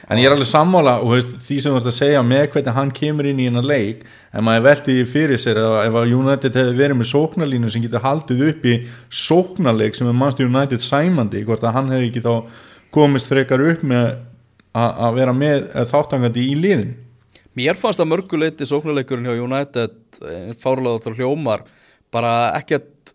[0.08, 2.78] En ég er alveg sammála og veist, því sem þú ert að segja með hvernig
[2.78, 6.78] hann kemur inn í hennar leik en maður veldi fyrir sér ef að United hefði
[6.78, 8.78] verið með sóknarlínu sem getur haldið upp í
[9.26, 12.34] sóknarleik sem er mannstu United sæmandi hvort að hann hefði ekki þá
[12.96, 14.14] komist frekar upp með
[14.78, 16.96] að vera með þáttangandi í liðin
[17.58, 21.64] Mér fannst að mörguleiti sóknarleikurinn hjá United eh, fárlega hljómar
[22.14, 23.14] bara ekkert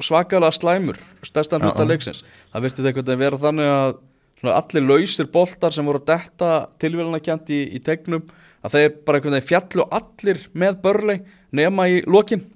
[0.00, 2.22] svakalega slæmur stærstan hluta leiksins.
[2.52, 7.20] Það virtist einhvern veginn vera þannig að allir lausir boltar sem voru að detta tilvílana
[7.24, 8.24] kjent í, í tegnum
[8.64, 11.16] að þeir bara einhvern veginn fjallu allir með börlei
[11.56, 12.46] nema í lokin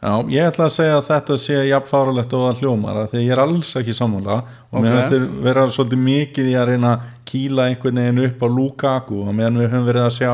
[0.00, 3.42] Já, ég ætla að segja að þetta sé jafnfáralegt og að hljómar því ég er
[3.42, 4.84] alls ekki sammála og okay.
[4.86, 8.48] mér finnst þér vera svolítið mikið í að reyna að kýla einhvern veginn upp á
[8.54, 10.30] Lukaku og meðan við höfum verið að sjá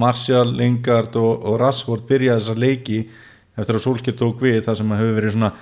[0.00, 3.02] Martial, Lingard og, og Rashford byrja þessa leiki
[3.60, 5.52] eftir að Solskjær tók við það sem hefur verið svona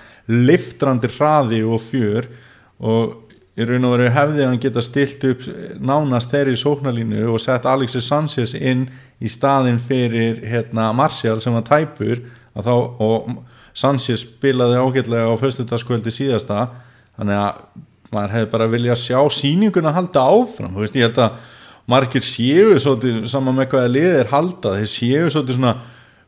[0.47, 2.31] liftrandi hraði og fjör
[2.79, 3.18] og
[3.59, 5.47] í raun og veru hefði hann geta stilt upp
[5.83, 8.87] nánast þeirri í sóknarlínu og sett Alexis Sanchez inn
[9.18, 12.23] í staðin fyrir hérna, Martial sem var tæpur
[12.55, 13.33] þá, og
[13.79, 16.64] Sanchez spilaði ágætlega á föstutaskvöldi síðasta
[17.19, 17.61] þannig að
[18.14, 20.75] maður hefði bara viljað sjá síninguna halda áfram.
[20.81, 21.55] Veist, ég held að
[21.88, 24.75] margir séu svolítið, saman með hvaða liðir halda.
[24.81, 25.77] Þeir séu svolítið svona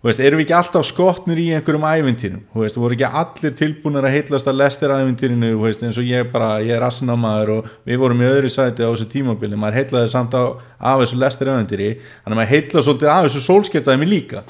[0.01, 2.45] Veist, erum við ekki alltaf skotnir í einhverjum ævintýrum?
[2.57, 6.73] Veist, voru ekki allir tilbúinir að heitlast að lestir ævintýrinu eins og ég bara, ég
[6.73, 9.59] er asnamaður og við vorum í öðru sæti á þessu tímabili.
[9.61, 13.45] Maður heitlaði samt á, af þessu lestir ævintýri þannig að maður heitlaði svolítið af þessu
[13.45, 14.43] sólskeptaði mig líka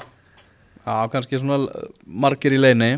[0.81, 1.63] Já, kannski svona
[2.05, 2.93] margir í leini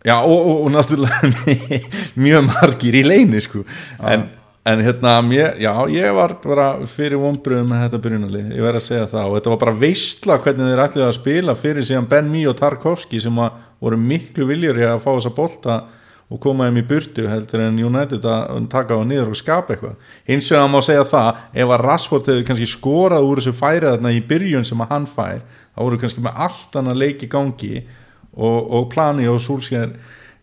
[0.00, 1.28] Já, og, og, og náttúrulega
[2.24, 3.66] mjög margir í leini sko.
[4.00, 4.28] En
[4.64, 8.84] en hérna, mér, já, ég var bara fyrir vonbröðum með þetta byrjunali ég verði að
[8.84, 9.28] segja það.
[9.28, 12.58] Og þetta var bara veistla hvernig þeir ætliði að spila fyrir síðan Ben Mee og
[12.58, 13.40] Tarkovski sem
[13.80, 15.78] voru miklu viljur í að fá þessa bolta
[16.30, 19.96] og koma þeim í burtu heldur en United að taka á niður og skapa eitthvað.
[20.28, 24.12] Hins vegar má segja það, ef að Rashford hefur kannski skorað úr þessu færið þarna
[24.14, 25.40] í byrjun sem að hann fær,
[25.80, 27.76] þá voru kannski með allt annað leiki gangi
[28.36, 29.94] og, og plani og Solskjær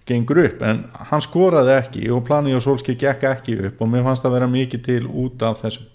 [0.07, 0.79] gengur upp en
[1.11, 4.37] hann skoraði ekki og planið og Solskjaer gekk ekki upp og mér fannst það að
[4.39, 5.85] vera mikið til út af þessu.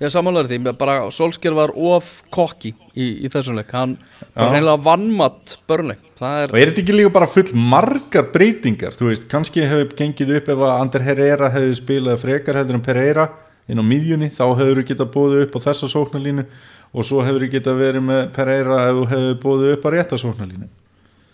[0.00, 3.70] Ég samanlega því, bara Solskjær var of kokki í, í þessum leik.
[3.76, 3.98] Hann
[4.32, 4.54] var Já.
[4.54, 8.96] reynilega vannmatt börnleik, er Og er þetta ekki líka bara full margar breytingar?
[8.96, 12.86] Þú veist, kannski hefur gengið upp ef að Ander Herrera hefði spilað frekar heldur en
[12.88, 13.28] Pereira
[13.70, 16.46] inn á miðjunni þá hefur þú getað búið upp á þessa sóknarlínu
[16.92, 20.20] og svo hefur þú getað verið með Pereira ef þú hefur búið upp á rétta
[20.20, 20.68] sóknarlínu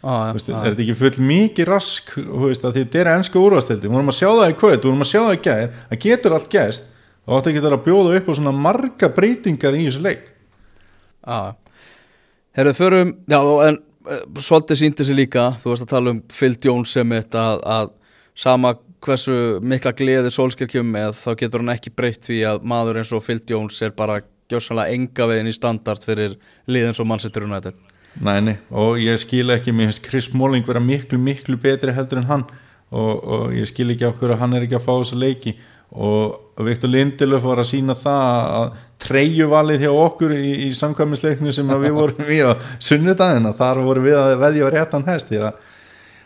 [0.02, 2.12] á, Þú veist, er þetta ekki full mikið rask
[2.44, 5.04] veist, að þetta er ennska úrvasteldi við vorum að sjá það í kvöld, við vorum
[5.04, 5.68] að sjá það í gær.
[5.90, 6.90] Það getur allt gæst
[7.28, 10.24] og átti ekki að bjóða upp á svona marga breytingar í þessu leik.
[11.28, 11.38] Já,
[12.56, 16.54] herru, förum, já, en uh, svolítið síndi sig líka, þú veist að tala um Phil
[16.64, 17.90] Jones sem þetta að, að
[18.38, 18.72] sama
[19.04, 23.12] hversu mikla gleði Solskjær kemur með, þá getur hann ekki breytt því að maður eins
[23.14, 27.76] og Phil Jones er bara gjósanlega enga veginn í standard fyrir liðin svo Manchester United.
[28.24, 32.30] Nei, og ég skil ekki mér finnst Chris Smalling vera miklu, miklu betri heldur en
[32.30, 32.46] hann
[32.90, 35.54] og, og ég skil ekki okkur að hann er ekki að fá þessa leiki
[35.88, 38.72] og Viktor Lindelöf var að sína það að
[39.04, 44.08] treyju valið hjá okkur í, í samkvæmisleikni sem við vorum í á sunnudagina, þar vorum
[44.08, 45.62] við að veðja réttan hest því að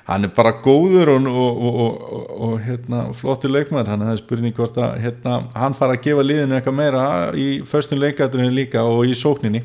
[0.08, 4.56] hann er bara góður og, og, og, og, og hérna, flottur leikmaður hann er spurning
[4.56, 7.04] hvort að hérna, hann fara að gefa liðinu eitthvað meira
[7.38, 9.62] í föstum leikaturinn líka og í sókninni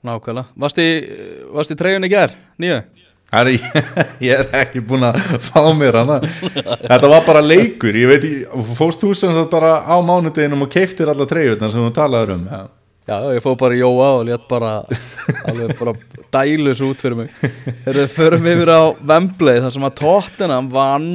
[0.00, 0.48] Nákvæmlega.
[0.56, 0.88] Varst í,
[1.52, 2.78] varst í treyjunni ger, nýju?
[3.30, 3.58] Herri,
[4.26, 8.24] ég er ekki búin að fá mér hana þetta var bara leikur ég veit,
[8.74, 12.48] fórst þú sem sagt bara á mánudeginum og keiftir alla treyjurnar sem þú talaður um
[12.50, 12.64] ja.
[13.10, 14.68] Já, ég fóð bara Jóa og létt bara
[15.50, 15.94] alveg bara
[16.30, 17.32] dælus út fyrir mig.
[17.82, 21.08] Þegar við förum yfir á Wembley þar sem að Tottenham vann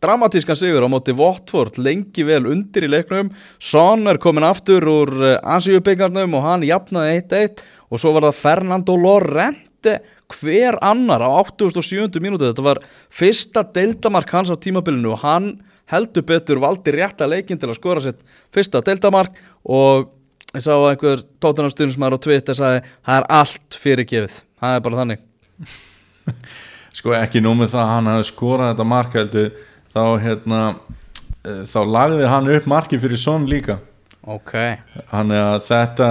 [0.00, 3.28] dramatískan sigur á móti Watford lengi vel undir í leiknum.
[3.60, 5.12] Son er komin aftur úr
[5.42, 7.60] Asíubyggarnum og hann jafnaði 1-1
[7.92, 9.98] og svo var það Fernando Lorente
[10.32, 12.16] hver annar á 87.
[12.16, 12.48] mínútu.
[12.48, 12.80] Þetta var
[13.12, 15.52] fyrsta deildamark hans á tímabilinu og hann
[15.92, 18.24] heldur betur valdi rétta leikin til að skora sitt
[18.56, 19.36] fyrsta deildamark.
[19.68, 20.08] Og
[20.56, 25.00] ég sá að einhver tóttunarstuðnismæður á Twitter sagði það er allt fyrirgefið, það er bara
[25.02, 25.22] þannig.
[26.98, 29.46] Sko ekki nú með það að hann hafi skorað þetta mark heldur
[29.94, 30.60] þá hérna
[31.46, 33.78] eh, þá lagði hann upp marki fyrir Son líka.
[34.22, 34.52] Ok,
[35.10, 36.08] Þannig að þetta,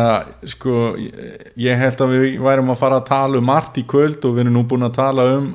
[0.51, 4.25] sko, ég- ég held að við værum að fara að tala um margt í kvöld
[4.27, 5.45] og við erum nú búin að tala um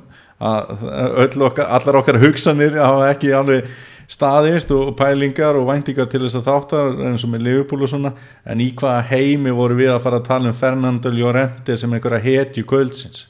[0.40, 0.86] að
[1.26, 3.68] öll okkar, allar okkar hugsanir hafa ekki alveg
[4.10, 8.12] staðist og pælingar og væntingar til þess að þáttar eins og með Liverpool og svona.
[8.46, 12.22] En í hvaða heimi voru við að fara að tala um Fernando Llorente sem einhverja
[12.22, 13.26] hetju kvöldsins?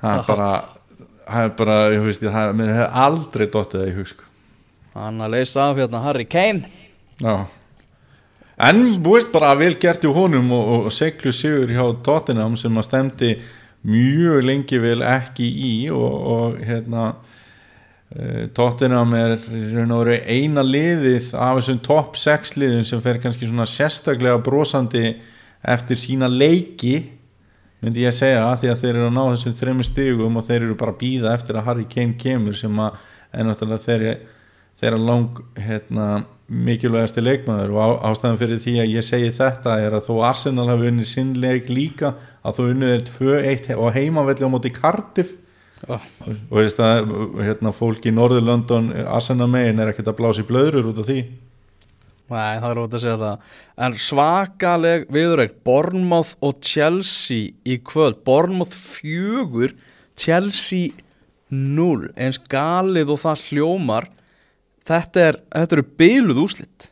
[0.00, 0.50] Það er bara
[1.30, 4.28] það er bara, ég veist, það mér hef aldrei dottið það í hug sko.
[4.98, 6.70] Hann að leysa af hérna Harry Kane.
[7.22, 7.34] Já.
[8.60, 12.76] En þú veist bara vel gert í honum og, og seglu sigur hjá Tottenham sem
[12.76, 13.30] að stemdi
[13.88, 17.12] mjög lengi vel ekki í og, og hérna
[18.56, 19.36] Tottenham er
[20.26, 25.12] eina liðið af þessum topp 6 liðum sem fer kannski svona sérstaklega brosandi
[25.62, 26.96] eftir sína leiki
[27.80, 30.58] myndi ég að segja því að þeir eru að ná þessum þremur stigum og þeir
[30.64, 32.98] eru bara að býða eftir að Harry Kane kemur sem að
[33.46, 34.14] náttúrulega þeirri
[34.80, 36.06] þeirra lang hérna,
[36.50, 37.74] mikilvægasti leikmaður.
[37.76, 41.34] Og ástæðan fyrir því að ég segi þetta er að þó Arsenal hafi unnið sinn
[41.40, 45.36] leik líka að þó unnið er 2-1 og heimavelli á móti Cardiff
[45.88, 50.48] oh, og veist að hérna, fólk í Norður-London Arsenal megin er ekkert að blása í
[50.48, 51.20] blöðrur út af því?
[52.30, 53.48] Nei, það er ótt að segja það.
[53.86, 58.20] En svakaleg viðurreik Bournemouth og Chelsea í kvöld.
[58.26, 59.74] Bournemouth fjögur
[60.18, 60.92] Chelsea
[61.50, 64.06] 0 eins galið og það hljómar.
[64.86, 66.90] Þetta, er, þetta eru byluð úslit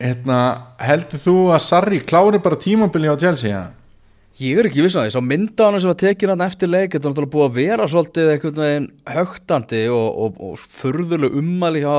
[0.00, 0.38] hérna,
[0.80, 3.64] heldur þú að Sarri klári bara tímabili á Chelsea ja?
[4.40, 6.94] Ég er ekki viss að því, sá mynda hann sem var tekin hann eftir leik
[6.94, 11.82] Þetta er náttúrulega búið að vera svolítið einhvern veginn högtandi og, og, og furðuleg ummæli
[11.84, 11.96] hjá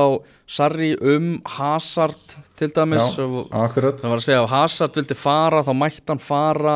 [0.50, 4.00] Sarri um Hazard til dæmis Já, og, akkurat.
[4.00, 6.74] Það var að segja að Hazard vildi fara þá mætti hann fara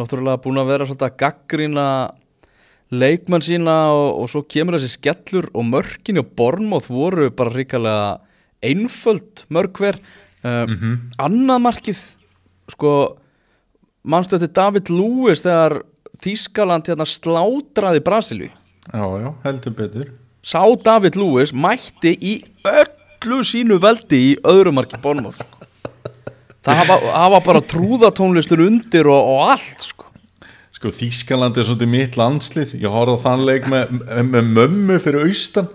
[0.00, 1.86] náttúrulega búin að vera svolítið að gaggrina
[2.96, 8.10] leikmenn sína og, og svo kemur þessi skellur og mörkin og Bornmóð voru bara ríkalega
[8.66, 10.00] einföld mörg hver.
[10.42, 10.66] Uh,
[11.22, 12.02] annað markið
[12.74, 12.96] sko
[14.06, 15.80] manstu þetta David Lewis þegar
[16.22, 18.52] Þískaland hérna slátraði Brasilíu?
[18.86, 20.14] Já, já, heldur betur.
[20.46, 25.42] Sá David Lewis mætti í öllu sínu veldi í öðru marki Bornmóð
[26.66, 30.08] það hafa, hafa bara trúðatónlistur undir og, og allt sko.
[30.76, 32.74] Sko Þískaland er svolítið mitt landslið.
[32.82, 33.94] Ég horfði á þann leik með,
[34.28, 35.70] með mömmu fyrir austan.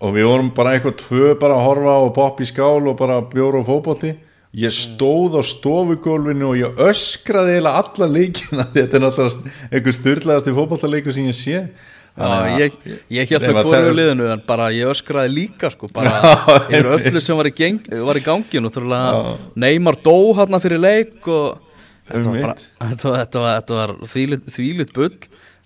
[0.00, 3.18] Og við vorum bara eitthvað tvö bara að horfa og popp í skál og bara
[3.32, 4.12] bjóra og fótbolti
[4.56, 10.54] Ég stóð á stofugólfinu og ég öskraði eiginlega alla leikina þetta er náttúrulega einhver styrlaðasti
[10.56, 11.60] fótbollaleikur sem ég sé.
[12.16, 12.28] Já,
[12.62, 12.76] ég,
[13.12, 16.14] ég held með þarf- liðinu en bara ég öskraði líka sko bara
[16.72, 19.00] yfir öllu sem var í, geng, var í gangi og þurfa
[19.60, 21.58] Neymar dó hérna fyrir leik og
[22.08, 22.62] þetta var, var,
[22.94, 25.12] þetta var, þetta var þvílit, þvílit bull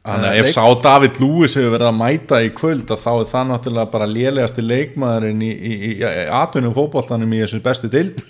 [0.00, 3.02] Þannig Eh, að ef leik- sá David Lewis hefur verið að mæta í kvöld að
[3.04, 7.60] þá er það náttúrulega bara lélegasti leikmaðurinn í, í, í, í atvinnum fótboltanum í þessu
[7.62, 8.22] bestu dild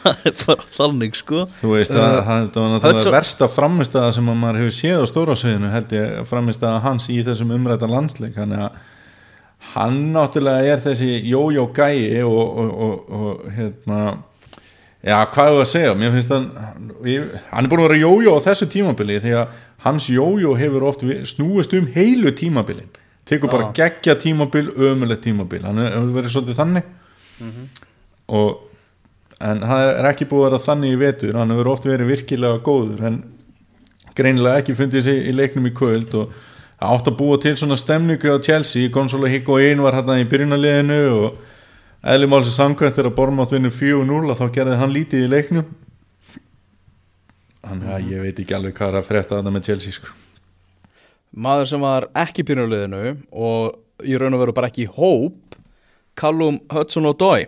[0.00, 1.42] það er bara þannig sko.
[1.60, 5.06] Þú veist að Eh, það Hudson- náttúrulega versta framistæða sem að maður hefur séð á
[5.10, 8.34] stóra sviðinu held ég framistæða hans í þessum umræta landsleik.
[8.40, 8.70] Að
[9.74, 14.00] hann náttúrulega er þessi jójó gæi og, og, og, og hérna
[15.04, 15.92] já hvað er að segja?
[15.96, 16.48] Mér finnst hann
[17.04, 20.88] ég, hann er búin að vera jójó á þessu tímabili því að hans jójó hefur
[20.90, 22.88] oft snúist um heilu tímabilin.
[23.28, 25.62] Tekur bara geggja tímabil ömulegt tímabil.
[25.64, 26.88] Hann hefur verið svolítið þannig.
[28.28, 28.66] Og
[29.40, 31.36] en það er ekki búið að vera þannig í vetur.
[31.40, 33.20] Hann hefur oft verið virkilega góður en
[34.16, 36.34] greinilega ekki fundið sig í leiknum í kvöld og
[36.80, 38.90] átt að búa til svona stemningu á Chelsea.
[38.92, 41.38] Gonzalo Higuain var hérna í byrjunarliðinu og
[42.00, 45.70] eðli málsins samkvæmt þegar Bormátt vinnur 4-0 þá gerði hann lítið í leiknum
[47.66, 50.12] þannig að ég veit ekki alveg hvað er að frétta þetta með Chelsea sko.
[51.30, 55.58] maður sem var ekki byrjunarliðinu og í raun og veru bara ekki í hóp
[56.18, 57.46] Callum Hudson og Dói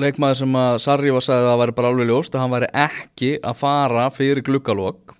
[0.00, 2.70] leikmaður sem að Sarri var sagði að það væri bara alveg ljóst að hann væri
[2.86, 5.14] ekki að fara fyrir gluggalokk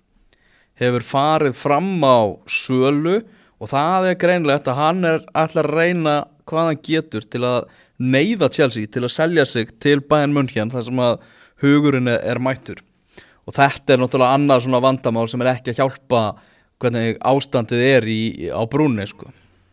[0.81, 3.19] hefur farið fram á sölu
[3.61, 6.15] og það er greinlegt að hann er ætla að reyna
[6.49, 7.67] hvað hann getur til að
[8.01, 11.19] neyða Chelsea til að selja sig til Bayern München þar sem að
[11.61, 12.81] hugurinn er, mættur.
[13.47, 16.23] Og þetta er náttúrulega annað svona vandamál sem er ekki að hjálpa
[16.81, 19.29] hvernig ástandið er í, á brúnni sko.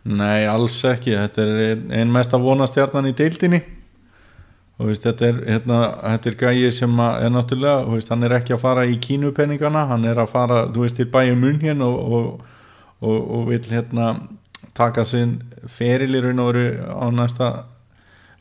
[0.09, 1.17] Nei, alls ekki.
[1.17, 3.63] Þetta er ein- ein mest að vona stjarnan í deildinni.
[4.79, 5.79] Og veist, þetta, er, hérna,
[6.15, 10.21] er gæi sem er náttúrulega, veist, hann er ekki að fara í kínupenningana, hann er
[10.23, 12.41] að fara þú veist, til bæjum munn og, og,
[13.03, 14.13] og, og vil hérna
[14.75, 17.49] taka sinn feril í raun og veru á næsta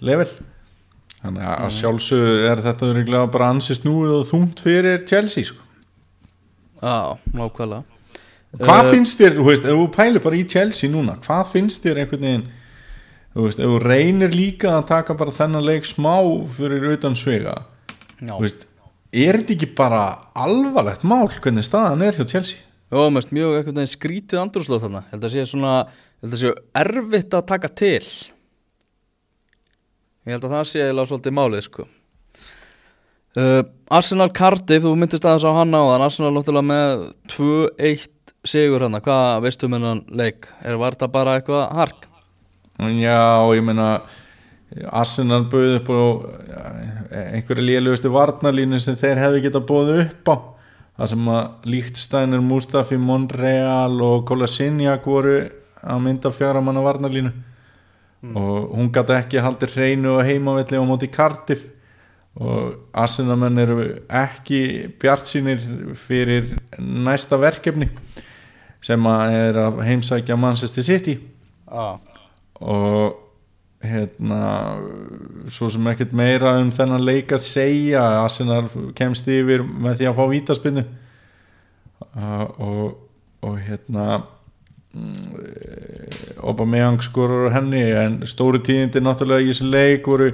[0.06, 0.30] level
[1.28, 5.64] þannig að sjálfsögðu er þetta örugglega bara ansi snúið og þungt fyrir Chelsea sko.
[6.82, 7.84] Já, nákvæmlega.
[8.58, 11.84] Hvað Eh, finnst þér, þú veist, ef þú pælir bara í Chelsea núna, hvað finnst
[11.84, 12.46] þér einhvern veginn,
[13.36, 16.14] þú veist, ef þú reynir líka að taka bara þennan leik smá
[16.48, 17.58] fyrir utan svega,
[18.22, 18.64] þú veist,
[19.12, 20.02] er þetta ekki bara
[20.34, 22.64] alvarlegt mál hvernig staðan er hjá Chelsea?
[22.88, 25.04] Jó, mest mjög einhvern veginn skrítið andrúslóð þarna.
[25.12, 25.74] Held að sé svona,
[26.24, 28.06] held að sé erfitt að taka til
[30.28, 31.84] Ég held að það sé eiginlega svolítið málið sko.
[33.38, 33.62] Uh,
[33.96, 39.00] Arsenal Cardiff, þú myndist aðeins á hann á þann Arsenal náttúrulega með 2-1 sigur hann,
[39.06, 40.50] hvað veistu um hennan leik?
[40.68, 42.10] Er þetta bara eitthvað hark?
[43.00, 43.24] Já,
[43.56, 43.88] ég meina,
[44.92, 46.04] Arsenal bauð upp á
[46.52, 46.64] ja,
[47.38, 50.36] einhverju lélugustu varnalínu sem þeir hefðu getað bóð upp á,
[51.00, 55.40] það sem að Líktstænir, Mustafi, Monreal og Kolasiniak voru
[55.88, 57.32] að mynda fjara manna varnalínu
[58.24, 61.66] og hún gæti ekki haldið hreinu og heimavelli á móti Cardiff.
[62.38, 63.80] Og Arsenalmenn eru
[64.14, 65.58] ekki bjart sínir
[65.98, 67.88] fyrir næsta verkefni
[68.86, 71.18] sem að er að heimsækja Manchester City.
[71.66, 71.98] Já
[72.60, 73.18] og
[73.84, 74.42] hérna
[75.54, 78.66] svo sem ekkert meira um þennan leik að segja Arsenal
[78.98, 80.84] kemst yfir með því að fá vítaspinnu
[82.18, 82.98] uh, og,
[83.46, 85.38] og hérna mm,
[86.44, 90.32] Aubameyang skorur henni en stóru tíðindi náttúrulega í þessu leik voru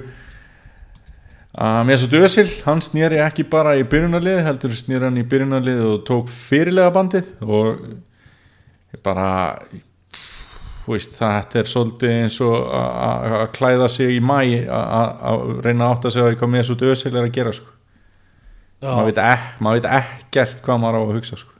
[1.54, 6.00] að Mesut Özil, hann snýri ekki bara í byrjunarlið, heldur snýri hann í byrjunarlið og
[6.08, 7.84] tók fyrirlega bandið og
[9.04, 9.28] bara
[10.88, 16.12] veist, þetta er svolítið eins og að klæða sig í mæ að reyna að átta
[16.12, 17.70] sig á því hvað Mesut Özil er að gera sko.
[18.84, 21.54] maður veit, ek, maður veit ekkert hvað maður á að hugsa sko.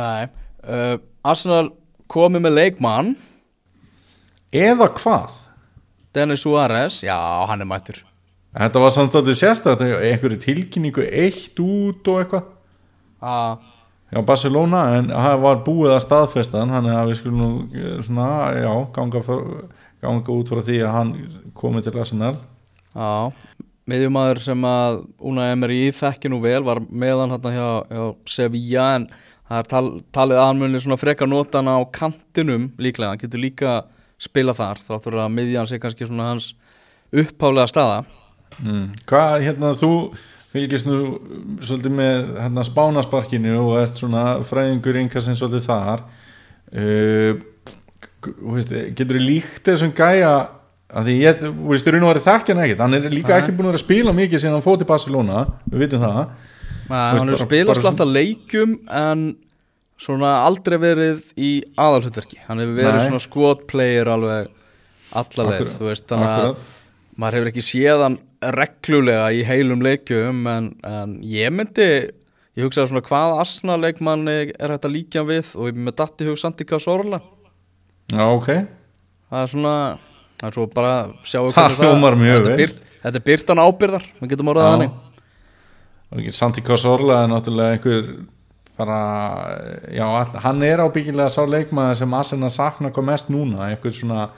[0.00, 0.26] Nei,
[0.66, 1.68] uh, Arsenal
[2.10, 3.14] komið með leikmann
[4.54, 5.38] eða hvað?
[6.14, 8.04] Dennis Suárez, já, hann er mættur.
[8.54, 12.44] Þetta var samt að þetta sérst að einhverju tilkynningu eitt út og eitthvað.
[13.18, 13.34] Já,
[14.14, 18.28] já, Barcelona, en það var búið að staðfesta hann, að við skulum nú eh, svona,
[18.54, 19.64] já, ganga, for,
[20.04, 21.14] ganga út frá því að hann
[21.58, 22.34] komið til Arsenal.
[22.94, 23.10] Já,
[23.90, 25.00] miðjumæður sem að
[25.32, 28.04] Una Emery þekki nú vel var meðan hérna hjá, hjá
[28.36, 29.08] Sevilla en
[29.48, 33.42] það er tal, talið að hann muni svona freka notan á kantinum líklega, hann getur
[33.42, 33.74] líka
[34.24, 36.52] spila þar þráttur að miðjan sé kannski svona hans
[37.14, 37.98] upphálega staða
[38.62, 38.86] mm.
[39.08, 39.92] hvað, hérna, þú
[40.54, 40.98] fylgist nú
[41.64, 46.04] svolítið með hérna, spánasparkinu og ert svona fræðingur einhversins svolítið þar
[46.74, 47.42] uh,
[48.54, 50.34] veist, getur þú líkt þessum gæja
[50.94, 53.38] að því ég, þú veist, þér nú að vera þekkjan ekkert hann er líka Nei.
[53.40, 56.20] ekki búin að vera að spila mikið síðan hann fótt í Barcelona, við vitum það
[56.84, 59.24] Nei, hann er bara- spilað bara slatta leikjum en
[60.00, 63.06] svona aldrei verið í aðalhutverki hann hefur verið Nei.
[63.08, 64.50] svona squad player alveg
[65.14, 66.64] allaveg Akkurat, þú veist þannig að
[67.20, 68.18] maður hefur ekki séð hann
[68.58, 71.86] reglulega í heilum leikjum en, en ég myndi
[72.54, 74.50] ég hugsaði svona hvað asna leikmann er
[74.90, 77.22] líka hann við og ég með datti hug Santika Sorla
[78.12, 78.50] Já, ok.
[79.30, 79.76] Það er svona
[80.38, 82.94] það er svo bara að sjá Það hljómar mjög þetta, vel.
[83.04, 84.84] þetta er byrtan ábyrðar við getum orðað
[86.14, 88.10] ekki, Santi Cazorla er náttúrulega einhver
[88.78, 88.98] bara,
[89.94, 94.28] já, all, hann er ábyggilega sá leikmaður sem Arsenal sakna hvað mest núna, einhver svona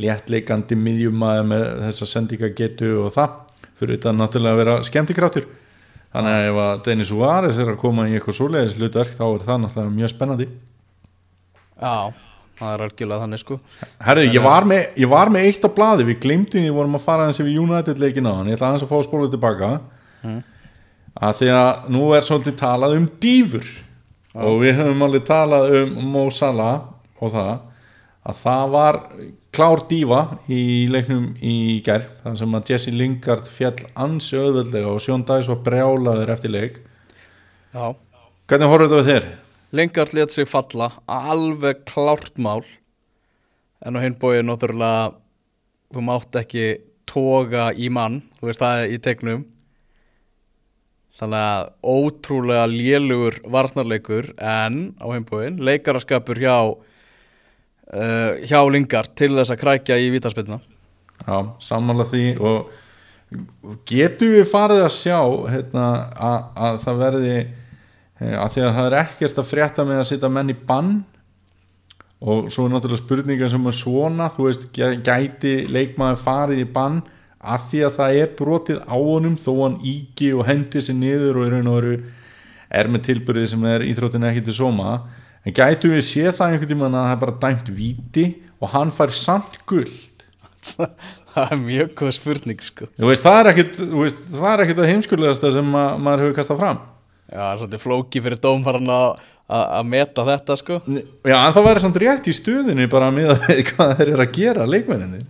[0.00, 3.40] léttleikandi miðjumæður með þessa sendinga getu og það
[3.76, 5.48] fyrir þetta náttúrulega að vera skemmtikráttur
[6.12, 9.44] þannig að ef að Denis Suárez er að koma í eitthvað svoleiðis hlutverk þá er
[9.48, 10.48] það náttúrulega mjög spennandi.
[11.76, 11.96] Já,
[12.60, 13.58] það er algjörlega þannig sko.
[14.06, 17.04] Herri, ég var, með, ég var með eitt á blaði við glimtum því vorum að
[17.08, 19.72] fara eins yfir United leikin á hann, ég ætla aðeins að fá að spóla tilbaka
[21.16, 23.68] að því að nú er svolítið talað um dýfur.
[24.36, 26.90] Og við höfum alveg talað um Mo Salah
[27.22, 27.52] og það
[28.26, 28.98] að það var
[29.54, 30.20] klár dýfa
[30.52, 30.60] í
[30.90, 35.62] leiknum í gær þar sem að Jesse Lingard fjall ansi auðveldlega og Sjón Dæs var
[35.64, 36.80] brjálaður eftir leik.
[37.72, 37.94] Já.
[38.50, 39.28] Hvernig horfður þetta við þér?
[39.76, 42.60] Lengard let sig falla alveg klárt mál.
[43.80, 45.14] En á hinn bóið náttúrulega
[45.94, 46.68] þú mátt ekki
[47.06, 49.44] toga í mann, þú veist það er í tegnum
[51.16, 59.54] þannig að ótrúlega lélugur varsnarleikur en á bóið leikaraskapur hjá uh, hjá Lingard til þess
[59.54, 60.60] að krækja í vítaspilna
[61.26, 62.74] Já, sammála því og
[63.88, 65.18] getum við farið að sjá
[65.50, 66.36] hérna, að,
[66.68, 70.30] að það verði eh, að því að það er ekkert að frétta með að setja
[70.36, 70.92] menn í bann
[72.26, 76.68] og svo er náttúrulega spurninga sem er svona, þú veist, gæ- gæti leikmaður farið í
[76.76, 77.00] bann
[77.46, 81.40] að því að það er brotið á honum þó hann ígi og hendi sér niður
[81.42, 81.98] og raun og veru
[82.76, 84.96] er með tilbyrðið sem er íþróttin ekki til sóma.
[85.46, 88.26] En gætu við sé það einhvern tímann að það er bara dæmt víti
[88.58, 90.24] og hann fær samt guld
[91.36, 92.90] það er mjög góð spurning sko.
[92.98, 93.80] Veist, það er ekkit,
[94.32, 96.84] það er ekkit að heimskulegasta sem að, maður hefur kastað fram.
[97.26, 100.80] Já, það er svolítið flóki fyrir dómfaran að meta þetta sko.
[100.90, 104.38] Já, en það væri samt rétt í stuðinu bara með að hvað þeir eru að
[104.40, 105.22] gera leikmenninni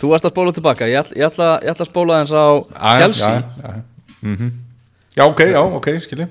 [0.00, 2.46] Þú varst að spóla tilbaka, ég, ætl, ég, ætla, ég ætla að spóla eins á
[2.96, 3.86] Chelsea Já, já, já.
[4.20, 4.50] Mm
[5.16, 6.26] já ok, já, ok, skilji.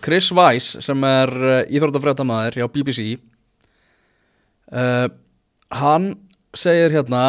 [0.00, 3.04] Chris Weiss sem er uh, íþróttafréttamaður hjá BBC
[4.72, 5.08] uh,
[5.72, 6.10] hann
[6.56, 7.22] segir hérna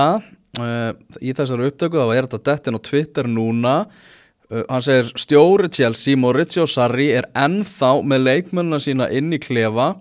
[0.59, 0.91] uh,
[1.23, 6.19] í þessari upptöku þá er þetta dettin á Twitter núna uh, hann segir stjóri Chelsea
[6.19, 9.93] Maurizio Sarri er ennþá með leikmennina sína inn í klefa.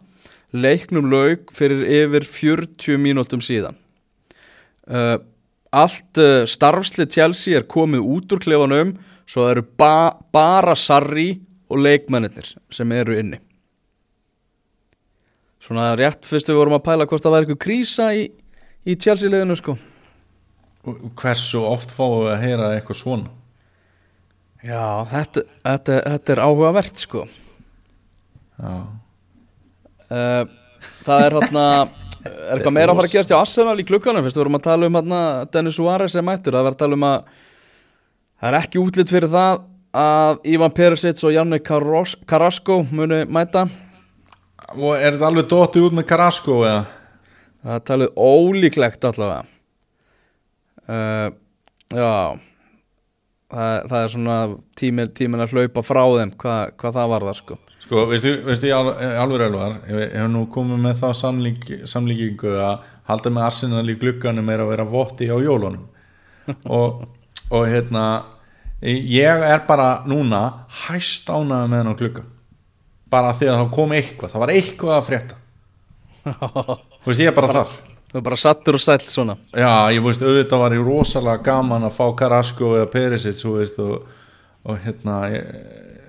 [0.50, 3.76] Leiknum lauk fyrir yfir 40 mínútum síðan.
[4.90, 5.20] Uh,
[5.70, 8.96] allt uh, starfslið Chelsea er komið út úr klefanum
[9.28, 9.94] svo það eru ba
[10.34, 11.30] bara Sarri
[11.70, 13.38] og leikmennir sem eru inni.
[15.62, 18.26] Svona rétt fyrst við vorum að pæla hvort það væri eitthvað krísa í,
[18.86, 19.76] í Chelsea liðinu sko
[21.20, 23.32] Hversu oft fáum við að heyra eitthvað svona?
[24.64, 27.24] Já, þetta, þetta, þetta er áhugavert sko.
[28.60, 28.72] Já,
[30.08, 30.54] uh,
[31.04, 31.66] það er hérna
[32.26, 34.88] er eitthvað meira að fara að gerast hjá Arsenal í klukkanum við vorum að tala
[34.88, 35.20] um hérna
[35.52, 37.34] Dennis Suárez sem mættur, það var að tala um að
[38.40, 39.64] það er ekki útlitt fyrir það
[40.00, 43.66] að Ivan Perisic og Janne Carrasco muni mæta.
[44.76, 46.84] Og er þetta alveg dottið út með Carrasco eða?
[47.60, 49.42] það er talið ólíklegt allavega.
[50.90, 51.26] Uh,
[51.92, 52.12] já.
[53.50, 54.36] Það, það er svona
[54.78, 57.56] tímin, tímin að hlaupa frá þeim hvað, hvað það var það sko
[57.90, 62.84] Sko, veistu, veistu al- alveg elvar ég hef nú komið með það samlík, samlíkingu að
[63.10, 65.88] halda með Arsenal í glugganum er að vera votti á jólunum.
[66.70, 67.00] Og,
[67.50, 68.04] og hérna
[68.86, 70.44] ég er bara núna
[70.86, 72.24] hæst ánægð með hennar glugga.
[73.10, 75.40] Bara því að það kom eitthvað það var eitthvað að frétta.
[77.02, 77.76] Þú veist ég er bara þar.
[78.14, 79.34] það er bara sattur og sæll svona.
[79.50, 84.10] Já ég veist auðvitað var ég rosalega gaman að fá Carrasco eða Perisic þú og,
[84.62, 85.54] og hérna ég,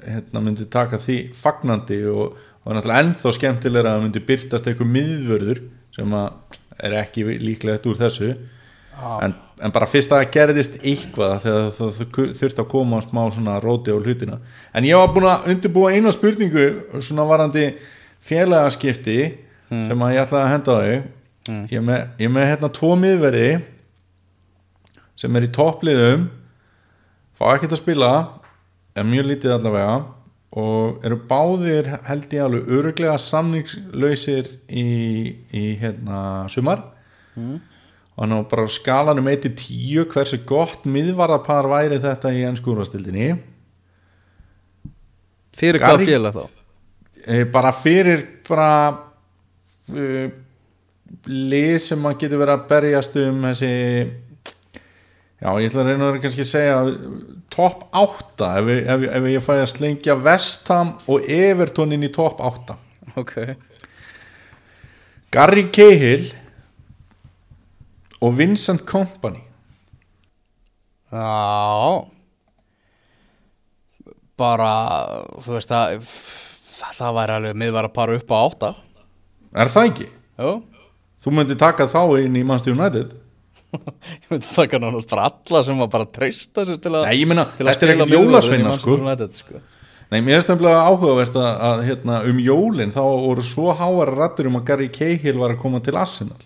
[0.05, 5.61] hérna myndi taka því fagnandi og, og náttúrulega ennþá skemmtilega að myndi byrtast eitthvað miðvörður
[5.95, 6.17] sem
[6.81, 8.33] er ekki líklegt úr þessu.
[9.01, 9.33] En,
[9.63, 12.01] en bara fyrst að það gerðist eitthvað þegar það,
[12.37, 14.37] þurfti að koma á smá svona róti á hlutina.
[14.75, 16.65] En ég var búin að undirbúa eina spurningu
[16.99, 17.71] svona varandi
[18.27, 19.17] félagaskipti
[19.71, 21.07] sem að ég ætlaði að henda á þig.
[21.71, 23.47] Ég, er með, ég með hérna tvo miðverði
[25.17, 26.27] sem er í toppliðum.
[27.39, 28.11] Fá ekkert að spila
[28.95, 29.93] en mjög lítið allavega
[30.61, 34.87] og eru báðir held ég alveg öruglega samningslausir í,
[35.55, 36.83] í hérna sumar.
[38.11, 43.29] Og hann á bara skalanum 1-10 hversu gott miðvarðapar væri þetta í ennskúrastildinni
[45.55, 46.43] fyrir Garri- hvað félag þá?
[47.27, 48.69] E, bara fyrir bara
[49.93, 50.27] uh,
[51.27, 53.73] lið sem maður getur verið að berjast um þessi
[55.41, 56.77] já, ég ætla að reyna að kannski segja
[57.53, 62.41] topp 8 ef, ef, ef ég fæ að slengja Vestham og Everton inn í topp
[62.45, 62.77] 8
[63.21, 63.35] ok.
[65.31, 66.27] Gary Cahill
[68.21, 69.39] og Vincent Kompany.
[71.11, 72.07] Já.
[74.37, 74.71] Bara
[75.41, 78.71] þú veist að það, það væri alveg miðvar að para upp á átta.
[79.51, 80.07] Er það ekki?
[80.41, 80.53] Jú,
[81.21, 83.11] Þú myndi taka þá inn í Manchester United
[83.71, 87.15] ég myndi taka náttúrulega bara alla sem var bara að treysta sér til að Nei,
[87.21, 88.97] ég meina, að þetta er í jólasveina sko.
[89.37, 89.61] Sko.
[90.11, 94.49] Nei, mér er stefnilega áhugavert að, að hérna, um jólin þá voru svo háara rættur
[94.49, 96.41] um að Gary Cahill var að koma til Arsenal.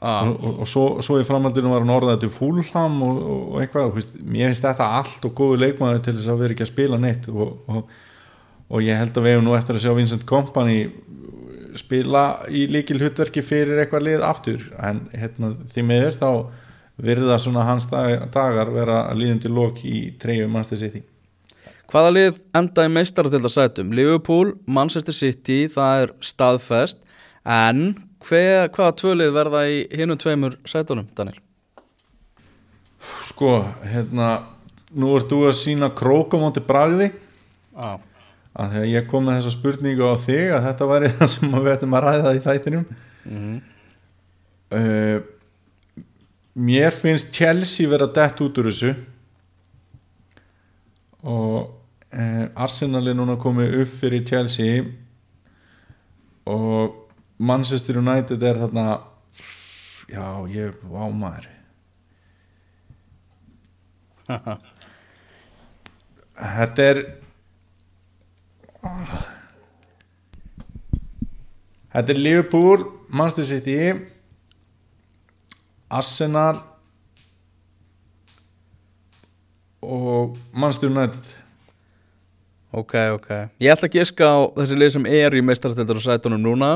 [0.00, 3.40] Ah, og, og, og svo, svo í framhaldinu var hann orðað til Fulham og, og,
[3.50, 6.70] og eitthvað, mér finnst þetta allt og góðu leikmaður til þess að vera ekki að
[6.70, 7.90] spila neitt og, og,
[8.70, 10.78] og ég held að við hefum nú eftir að sjá Vincent Kompany
[11.78, 16.30] spila í líkil hlutverki fyrir eitthvað lið aftur en hérna, því meður þá
[17.00, 21.04] virða svona hans dag, dagar vera líðandi lók í treyju Manchester City
[21.90, 23.88] Hvaða lið enda í meistaratildarsætum?
[23.98, 27.00] Liverpool, Manchester City, það er staðfest
[27.42, 27.80] en
[28.28, 31.40] hver, hvaða tvö lið verða í hinum tveimur sætunum, Daniel?
[33.26, 33.56] Sko,
[33.90, 34.28] hérna
[34.94, 37.10] nú ert þú að sína krókamóti bragði
[37.74, 37.98] Ah.
[38.58, 41.74] Að þegar ég kom með þessa spurningu á þig að þetta væri það sem við
[41.74, 42.86] ættum að ræða í þættinum.
[44.70, 45.18] Uh,
[46.70, 48.94] mér finnst Chelsea vera dett út úr þessu.
[51.20, 51.54] Og
[52.16, 54.82] uh, Arsenal er núna komið upp fyrir Chelsea.
[56.50, 56.96] Og
[57.40, 58.86] Manchester United er þarna
[60.10, 61.48] já, ég, vá maður.
[66.40, 67.00] Þetta er
[71.90, 73.76] Þetta er Liverpool, Manchester City
[75.90, 76.60] Arsenal
[79.82, 81.36] og Manchester United
[82.70, 83.28] Ok, ok.
[83.58, 86.68] Ég ætla að giska á þessi lið sem er í meistaratildarsætunum núna.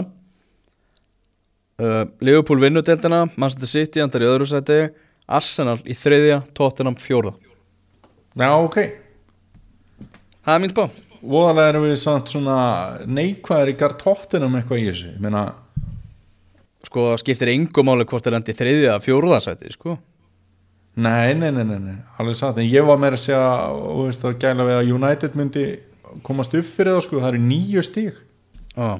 [1.78, 4.80] Uh, Liverpool vinnur deildina, Manchester City andar í öðru sæti,
[5.30, 7.36] Arsenal í þriðja, Tottenham fjórða.
[8.34, 8.78] Já, ok
[10.42, 10.84] Það er mín spá.
[11.24, 12.56] Voðalega erum við samt svona
[13.08, 15.44] neikvæðir í gartóttinum eitthvað í þessu meina,
[16.84, 19.96] Sko, það skiptir engum máli hvort endi í þriðja, fjórða sæti, sko.
[21.00, 24.24] nei, nei, nei, nei, nei alveg satt, en ég var meira að segja og veist
[24.28, 25.64] að gæla við að United myndi
[26.22, 28.22] komast upp fyrir það sko, það eru nýju stíg
[28.76, 28.98] Ah.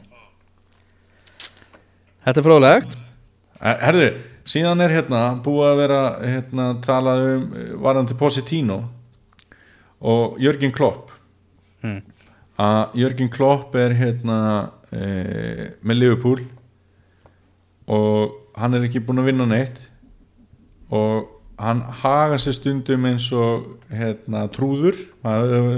[2.24, 2.92] Þetta er fróðlegt.
[3.60, 4.04] Herðu,
[4.48, 8.78] síðan er hérna búið að vera hérna talað um eh, varandi Positino
[10.00, 11.10] og Jörgin Klopp
[11.84, 12.00] Hmm.
[12.60, 14.38] Að Jörgin Klopp er hérna
[14.94, 16.44] e, með Liverpool
[17.90, 19.80] og hann er ekki búin að vinna neitt
[20.94, 24.96] og hann haga sér stundum eins og hérna, trúður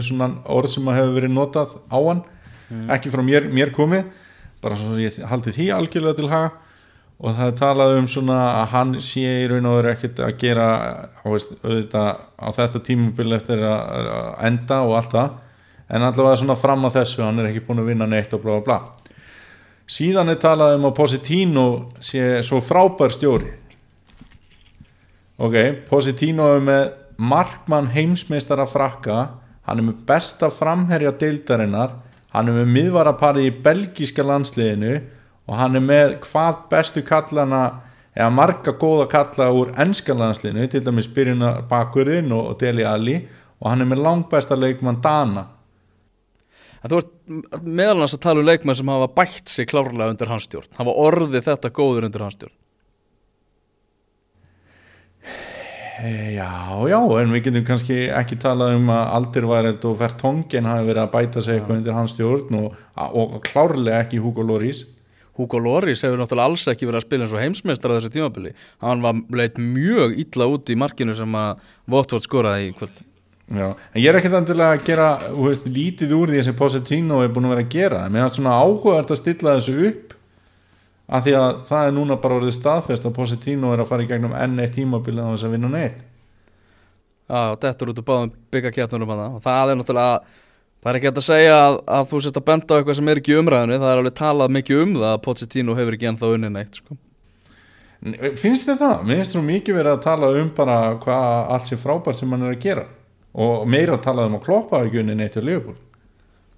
[0.05, 2.23] svona orð sem hefur verið notað á hann
[2.93, 4.07] ekki frá mér, mér komið
[4.63, 6.55] bara svo ég haldi því algjörlega til haga
[7.17, 10.35] og það er talað um svona að hann sé í raun og veru ekkert að
[10.43, 10.67] gera
[11.17, 15.39] á, veist, auðvitað, á þetta tímabil eftir að, að enda og allt það
[15.89, 18.61] en allavega svona fram á þessu hann er ekki búin að vinna neitt og bla
[18.65, 18.81] bla
[19.87, 21.67] síðan er talað um að Positino
[22.03, 23.53] sé svo frábær stjóri.
[25.39, 26.85] Ok, Positino er með
[27.17, 29.19] markmann heimsmeistara frakka.
[29.67, 31.95] Hann er með besta framherja deildarinnar.
[32.35, 34.95] Hann er með miðvaraparið í belgíska landsliðinu.
[35.47, 37.65] Og hann er með hvað bestu kallana
[38.17, 43.21] eða marga góða kalla úr ennska landsliðinu, til dæmis byrjunar bakurinn og, Deli Ali
[43.61, 45.45] og hann er með langbæsta leikmann Dana
[46.83, 50.31] En þú ert meðal hans að tala um leikmenn sem hafa bætt sig klárlega undir
[50.33, 50.71] hans stjórn.
[50.79, 52.57] Hafa orðið þetta góður undir hans stjórn.
[55.97, 56.51] Já,
[56.91, 61.15] já, en við getum kannski ekki talað um að Aldirværeld og Vertongen hafi verið að
[61.15, 62.77] bæta sig eitthvað undir hans stjórn og,
[63.17, 64.85] og klárlega ekki Hugo Lloris
[65.37, 68.53] Hugo Lloris hefur náttúrulega alls ekki verið að spila eins og heimsmeistar á þessu tímabili.
[68.81, 73.03] Hann var leitt mjög illa út í markinu sem að Votvort skoraði í kvöld.
[73.47, 77.31] Já, en ég er ekkert endilega að gera veist, lítið úr því sem Positino er
[77.31, 78.01] búin að vera að gera.
[78.03, 80.17] En mér er svona áhugavert að stilla þessu upp
[81.07, 84.11] af því að það er núna bara orðið staðfest að Positino er að fara í
[84.11, 86.03] gegnum enn eitt tímabili á þess að vinna neitt.
[87.31, 90.19] Já, þetta er út úr báðum byggakjartunum hann og það er náttúrulega,
[90.83, 93.11] það er ekki hægt að segja að, að þú sért að benda á eitthvað sem
[93.11, 96.35] er ekki umræðinu, það er alveg talað mikið um það að Pochettino hefur ekki ennþá
[96.35, 96.99] unni neitt, sko.
[98.43, 99.03] finnst þið það?
[99.07, 102.47] Mér finnst þú mikið verið að tala um bara hvað allt sé frábært sem hann
[102.47, 102.87] er að gera
[103.37, 105.83] og meira að tala um að kloppa ekki unni neitt á Leopold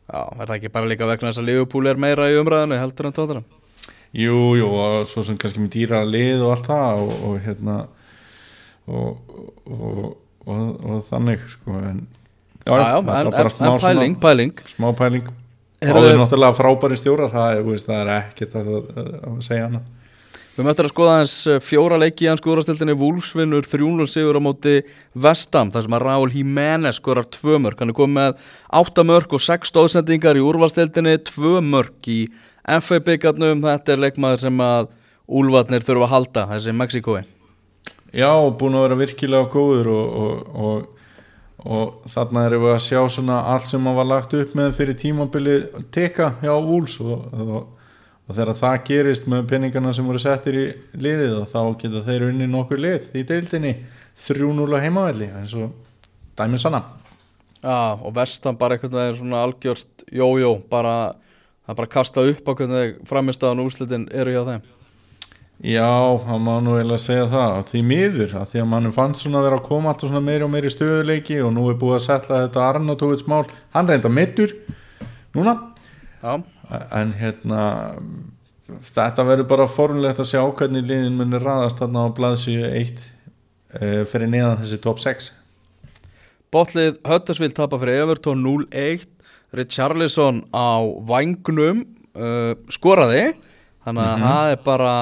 [0.08, 3.08] Já, er það ekki bara líka vegna þess að Liverpool er meira í umræðinu heldur
[3.10, 3.42] en tóttar
[4.16, 7.74] Jú, jú, og svo sem kannski með dýra lið og allt það og, og hérna
[8.88, 9.34] og,
[9.68, 9.98] og,
[10.48, 12.00] og, og þannig sko en
[12.64, 15.28] já, Já, já, en, en, smá, en pæling, svona, pæling smá pæling.
[15.78, 19.92] Og það er náttúrulega frábæri stjórar það er, það er ekkert að, að, segja annað
[20.58, 21.32] Við möttum að skoða hans
[21.62, 24.72] fjóra leiki í hans skórastildinni Wolfsvinnur 3-0 sigur á móti
[25.14, 28.48] Vestam þar sem að Raúl Jiménez skorar tvö mörg hann er komið með
[28.80, 32.18] 8 mörg og 6 stóðsendingar í úrvalstildinni tvö mörg í
[32.82, 34.90] FA byggarnum þetta er leikmaður sem að
[35.28, 37.22] Úlfarnir þurfa að halda þessi Mexikói
[38.10, 41.08] Já, búin að vera virkilega góður og, og, og,
[41.70, 45.60] og þarna erum við að sjá allt sem hann var lagt upp með fyrir tímabili
[45.94, 47.30] teka hjá Úls og,
[48.28, 50.66] og, þegar það gerist með peningana sem voru settir í
[51.00, 53.74] liðið og þá geta þeir unni nokkur lið í deildinni.
[54.18, 55.72] 3-0 heimavelli eins og
[56.38, 56.82] dæmið sanna.
[57.62, 61.14] Já, og Vestam bara einhvern veginn svona algjört jójó, bara
[61.64, 64.68] það er bara kastað upp á hvernig framistaðan og úrslitin eru hjá þeim.
[65.58, 65.90] Já,
[66.22, 67.56] það má nú eiginlega segja það.
[67.58, 70.22] Og því miður, að því að mannum fannst svona að vera að koma alltaf svona
[70.22, 73.42] meiri og meiri stöðuleiki og nú er búið að setla þetta Arnautovits mál
[73.74, 74.54] hann reynda mittur
[75.34, 75.56] núna.
[76.22, 76.38] Já,
[76.68, 77.62] en hérna
[78.92, 84.02] þetta verður bara forunlegt að sjá hvernig liðin munir raðast þarna á blaðsíu 1 uh,
[84.10, 85.30] fyrir neðan þessi top 6
[86.52, 89.08] Botlið Höttersvill tapa fyrir Everton 0-1
[89.56, 91.84] Richarlison á vangnum
[92.16, 93.32] uh, skoraði.
[93.84, 94.94] Þannig að það er bara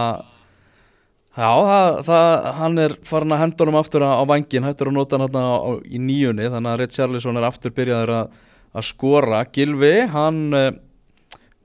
[1.37, 4.99] já, það, það, hann er farin að henda honum aftur á, á vangin hættur að
[4.99, 6.51] nota hann þarna á, í nýjunni.
[6.53, 8.37] Þannig að Richarlison er aftur byrjaður að,
[8.77, 9.43] að skora.
[9.55, 10.69] Gilvi, hann uh,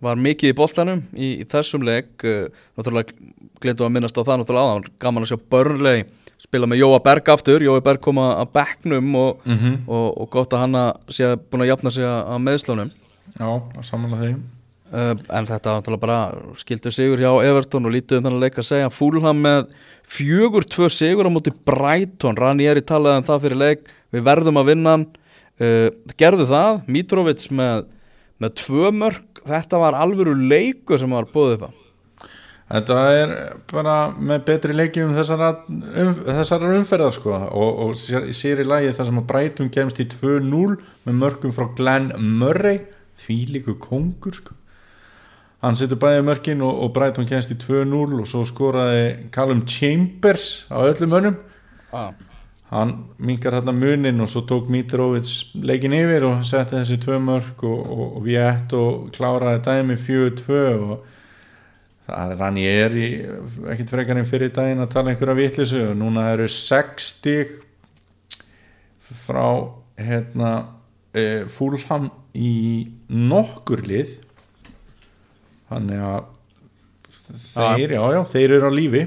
[0.01, 2.13] var mikið í boltanum í, í þessum leik.
[2.23, 3.15] Uh, náttúrulega
[3.61, 4.89] glindu að minnast á það náttúrulega áðan.
[5.01, 6.07] Gaman að sjá börnlegi
[6.41, 9.75] spila með Jóa Berg aftur, Jói Berg kom að bekknum og, mm -hmm.
[9.87, 12.89] og, og gott að hann að sé búin að jafna sig að að meðslunum
[13.37, 13.47] Já,
[13.77, 14.41] að samanlega þeim
[14.91, 16.19] uh, en þetta náttúrulega bara
[16.59, 18.89] skildu sigur hjá Everton og lítið um þannig leik að segja.
[18.89, 19.71] Fúlham með
[20.03, 22.37] fjögur tvö sigur á móti Brighton.
[22.37, 23.89] Ranieri talaði um það fyrir leik.
[24.11, 27.85] Við verðum að vinna uh, gerðu það, Mitrovic með,
[28.41, 31.71] með tvö mörg þetta var alvöru leikur sem var búið upp á.
[32.71, 33.33] Þetta er
[33.67, 38.93] bara með betri leikjum þessara, um, þessara umferðar sko og, og sér, sér í lagi
[38.95, 40.77] þar sem að Brighton gemst í 2-0
[41.07, 42.79] með mörgum frá Glenn Murray
[43.25, 44.55] því líku kongur sko.
[45.61, 50.63] Hann setur bæði mörkin og, og Brighton gemst í 2-0 og svo skoraði Callum Chambers
[50.71, 51.37] á öllum önum
[51.91, 52.13] ah.
[52.71, 55.27] Hann minkar hérna munin og svo tók Mitrovic
[55.59, 59.97] leikin yfir og setti þessi tvö mörg og, og, og við ett og kláraði dæmi
[59.99, 61.01] 4-2 og
[62.07, 63.09] það rann ég er í
[63.73, 67.51] ekkert frekar en fyrir daginn að tala einhverja vitlisu og núna eru 6 stig
[69.25, 69.47] frá
[69.99, 70.51] hérna
[71.11, 74.13] e, fúlham í nokkur lið.
[75.67, 76.29] Þannig að
[77.31, 79.03] þeir, já já, þeir eru á lífi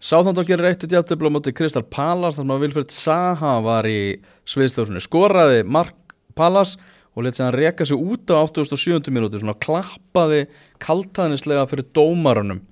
[0.00, 3.84] Sáþándó gerir eitt í djáttöfla á móti Kristal Pallas þar sem að Vilfred Saha var
[3.84, 4.16] í
[4.48, 6.78] sviðstjórnum skoraði Mark Pallas
[7.12, 9.10] og letið hann reka sig út á 87.
[9.12, 10.46] minúti svona klappaði
[10.80, 12.62] kaltaðnislega fyrir dómarunum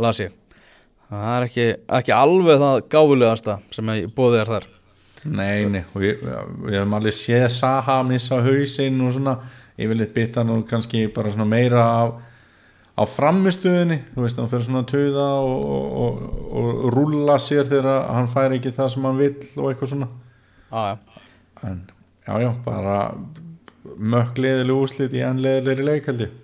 [0.00, 0.32] las ég
[1.10, 1.66] það er ekki,
[1.98, 4.68] ekki alveg það gáfulegasta sem ég bóði er þar
[5.28, 9.36] Nei, nei, og ég, við hefum alveg séð Saha missa hausinn og svona
[9.76, 12.16] yfirleitt bytta nú kannski bara svona meira af
[12.98, 16.24] á framistuðinni, þú veist, hann fyrir svona að töða og, og, og,
[16.58, 20.08] og rúlla sér þegar hann fær ekki það sem hann vill og eitthvað svona.
[20.68, 21.22] Ah, ja.
[21.68, 21.84] en
[22.26, 22.96] já, já, bara
[23.98, 26.34] mökkleðileg úslit í ennleðilegri leik held ég.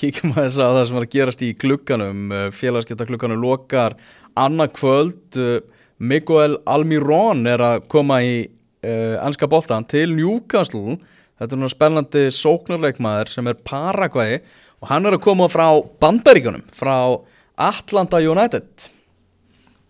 [0.00, 3.98] Kíkjum að þess að það sem var að gerast í klukkanum félagskepta klukkanum lokar
[4.40, 5.38] annað kvöld
[6.00, 10.96] Miguel Almirón er að koma í uh, anska boltan til Newcastle.
[11.40, 14.40] Þetta er náttúrulega spennandi sóknarleikmaður sem er Paraguay
[14.80, 15.66] og hann er að koma frá
[16.00, 16.94] bandaríkunum frá
[17.60, 18.88] Atlanta United.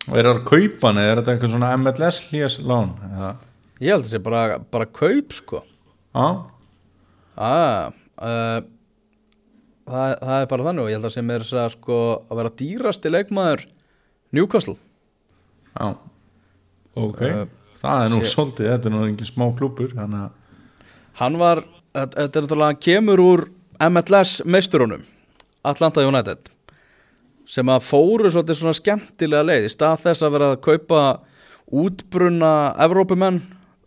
[0.09, 3.31] Og er það að kaupa hann eða er þetta eitthvað svona MLS lán eða?
[3.81, 5.63] Ég held að það sé bara, bara kaup sko.
[6.11, 6.27] Já,
[7.41, 8.59] ah, uh,
[9.87, 12.53] það, það er bara þannig og ég held að sem er að, sko, að vera
[12.61, 13.65] dýrasti leikmaður
[14.37, 14.77] Newcastle.
[15.77, 15.95] Já.
[16.99, 17.47] Ok, Uh,
[17.81, 19.95] það er nú sé- svolítið, þetta er nú engin smá klúpur
[21.21, 21.63] Hann var,
[21.95, 23.43] þetta er náttúrulega, hann kemur úr
[23.81, 25.05] MLS meisturunum,
[25.65, 26.51] Atlanta United,
[27.49, 31.05] sem að fóru svolítið svona skemmtilega leið í stað þess að vera að kaupa
[31.71, 32.55] útbrunna
[32.85, 33.41] Evrópumenn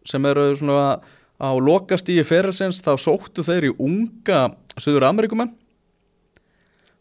[0.08, 0.98] sem eru svona
[1.44, 4.48] á lokastíi ferilsins, þá sóttu þeir í unga
[4.82, 5.54] Suður Amerikumenn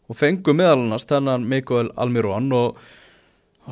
[0.09, 2.77] og fengu meðal annars þennan Mikael Almirón og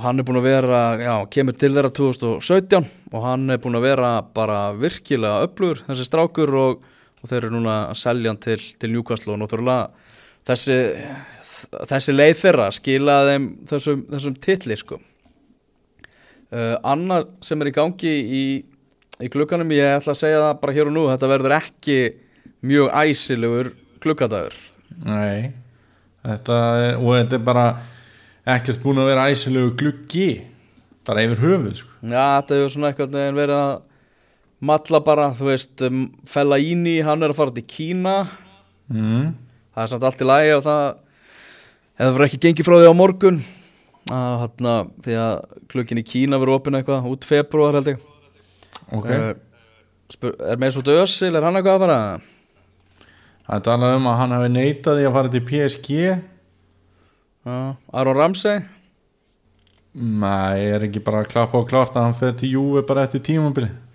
[0.01, 3.89] hann er búin að vera, já, kemur til þeirra 2017 og hann er búin að
[3.89, 6.86] vera bara virkilega öflugur þessi strákur og,
[7.22, 9.89] og þeir eru núna að selja hann til, til Newcastle og náttúrulega
[10.49, 10.80] þessi,
[11.91, 18.11] þessi leið þeirra skilaði þeim þessum, þessum titli sko uh, annað sem er í gangi
[18.41, 18.43] í,
[19.22, 21.97] í klukkanum, ég ætla að segja það bara hér og nú, þetta verður ekki
[22.65, 24.57] mjög æsilegur klukkadagur
[25.05, 25.53] Nei
[26.26, 27.65] þetta er, og þetta er bara
[28.55, 30.30] ekkert búin að vera æsilegu gluggi
[31.07, 31.95] bara yfir höfuð sko.
[32.05, 33.72] Já, þetta hefur svona eitthvað verið að
[34.62, 38.16] matla bara, þú veist um, Fellaini, hann er að fara til Kína.
[38.91, 39.32] Mm.
[39.72, 40.82] það er samt allt í lagi og það
[42.01, 43.39] hefur verið ekki gengið frá því á morgun.
[44.12, 45.34] Að, hana, því að
[45.72, 48.03] klukkin í Kína verður opinn eitthvað út februar held ég.
[48.91, 49.09] Ok,
[50.12, 52.01] spyr, er með svo dösil, er hann eitthvað að fara?
[53.45, 55.95] Það er talað um að hann hafi neitað því að fara til PSG
[57.41, 57.55] Já,
[57.97, 58.59] Aron Ramsey?
[59.97, 63.24] Nei, er ekki bara að klappa og klárt að hann fer til Júve bara eftir
[63.26, 63.90] tímabili Já,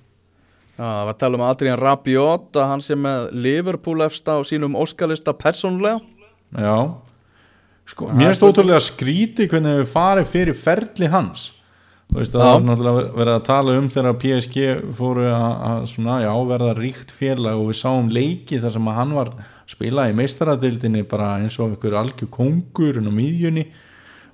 [0.76, 4.76] það var að tala um Adrian Rabiot að hann sé með Liverpool efst á sínum
[4.78, 6.00] óskalista persónulega.
[6.52, 6.78] Já.
[7.86, 11.46] Sko, Mér er stóðtúrulega skríti hvernig við farið fyrir ferli hans.
[12.06, 15.86] Þú veist að það var náttúrulega verið að tala um þegar PSG fóru að, að
[15.90, 19.54] svona, já, verða ríkt félag og við sáum leiki þar sem að hann var að
[19.74, 23.66] spila í meistaradildinni bara eins og einhver algjör kongur en á miðjunni.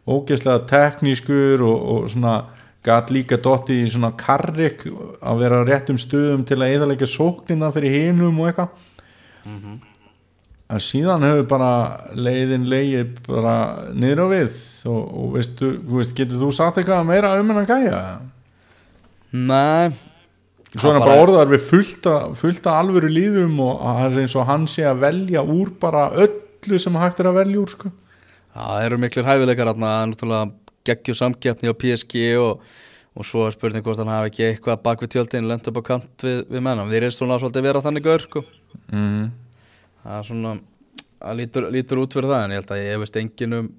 [0.04, 2.34] Ógeðslega teknískur og, og svona
[2.82, 4.84] gat líka dotti í svona karrik
[5.22, 8.68] að vera á réttum stöðum til að eðalega sóknina fyrir hinum og eitthvað
[10.72, 11.70] en síðan hefur bara
[12.16, 13.54] leiðin leið bara
[13.92, 18.00] niður á við og, og veistu, veist, getur þú sagt eitthvað meira um hennan gæja?
[19.32, 19.92] Nei,
[20.72, 24.46] Svona bara bara- orðar við fullta, fullta alvöru líðum og að það er eins og
[24.48, 27.92] hann sé að velja úr bara öllu sem hægt er að velja úr sko.
[28.56, 30.50] Það eru miklir hæfileikar er náttúrulega
[30.86, 32.64] geggjur samkeppni á PSG og,
[33.16, 35.88] og svo er spurning hvort hann hafi ekki eitthvað bak við tjöldin lent upp á
[35.92, 38.44] kant við, við menna við erum svona svolítið vera þannig gaur sko.
[38.92, 39.24] mm.
[40.02, 40.54] það er svona
[41.22, 43.72] það lítur, lítur út fyrir það en ég held að ég veist engin um,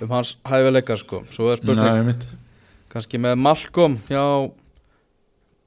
[0.00, 1.24] um hans hæfileikar sko.
[1.34, 2.28] svo er spurning Nei, mitt
[2.94, 4.24] kannski með Malcolm hjá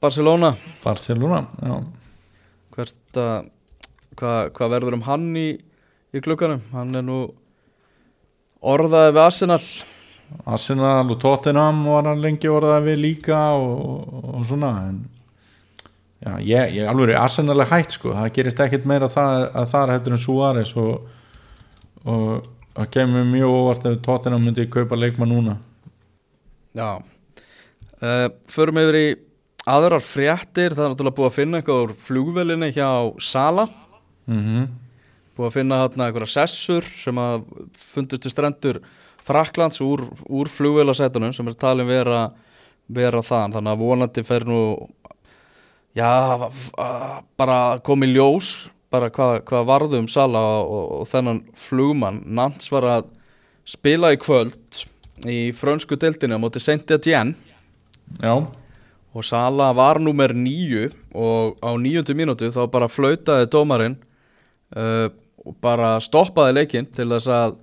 [0.04, 0.54] Barcelona
[0.84, 1.78] Barcelona, já
[2.78, 3.48] hvert að
[4.18, 5.50] hvað hva verður um hann í,
[6.14, 7.20] í klukkanum hann er nú
[8.62, 9.60] orðaði við Arsenal
[10.48, 14.98] Arsenal og Tottenham var hann lengi orðað við líka og, og, svona en
[16.24, 19.70] já, ég, ég alveg er Arsenal er hætt sko, það gerist ekkit meira það, að
[19.74, 21.22] það er hættur en Suárez og,
[22.08, 25.58] og það kemur mjög óvart ef Tottenham myndi kaupa leikmann núna.
[26.78, 27.00] Já.
[27.98, 29.08] Uh, Förum yfir í
[29.68, 30.76] aðrar fréttir.
[30.76, 32.90] Það er náttúrulega búið að finna eitthvað úr flugvelinni hjá
[33.24, 33.70] Sala.
[34.30, 34.68] Mm
[35.38, 37.44] Búið að finna þarna eitthvað sessur sem að
[37.78, 38.80] fundust við strendur
[39.28, 42.30] Fraklands úr, úr flugvelasætunum sem er talin vera,
[42.88, 44.62] vera þann þannig að vonandi fer nú
[45.98, 46.10] já,
[47.40, 52.22] bara komi ljós bara hvað, hvað varðu um Sala og, og þennan flugmann.
[52.26, 53.12] Nants var að
[53.68, 54.84] spila í kvöld
[55.28, 57.36] í frönsku deildinu á móti Saint-Étienne.
[58.24, 58.34] Já,
[59.12, 63.98] og Sala var númer nýju og á níundu mínútu þá bara flautaði dómarinn
[64.78, 65.10] uh,
[65.44, 67.58] og bara stoppaði leikinn til þess að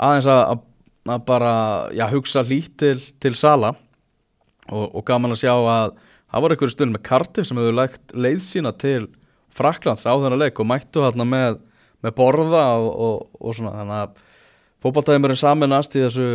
[0.00, 0.62] aðeins að,
[1.08, 1.54] að, bara
[1.96, 3.72] já, hugsa lít til, til Sala
[4.70, 5.96] og, og gaman að sjá að
[6.32, 9.06] það var einhverju stund með Cardiff sem hefur lagt leið sína til
[9.52, 11.58] Fraklands á þennan leik og mættu hérna með,
[12.04, 13.74] með borða og, og, og svona.
[13.82, 14.22] Þannig að
[14.82, 16.28] fótballtæðimurinn saminast í þessu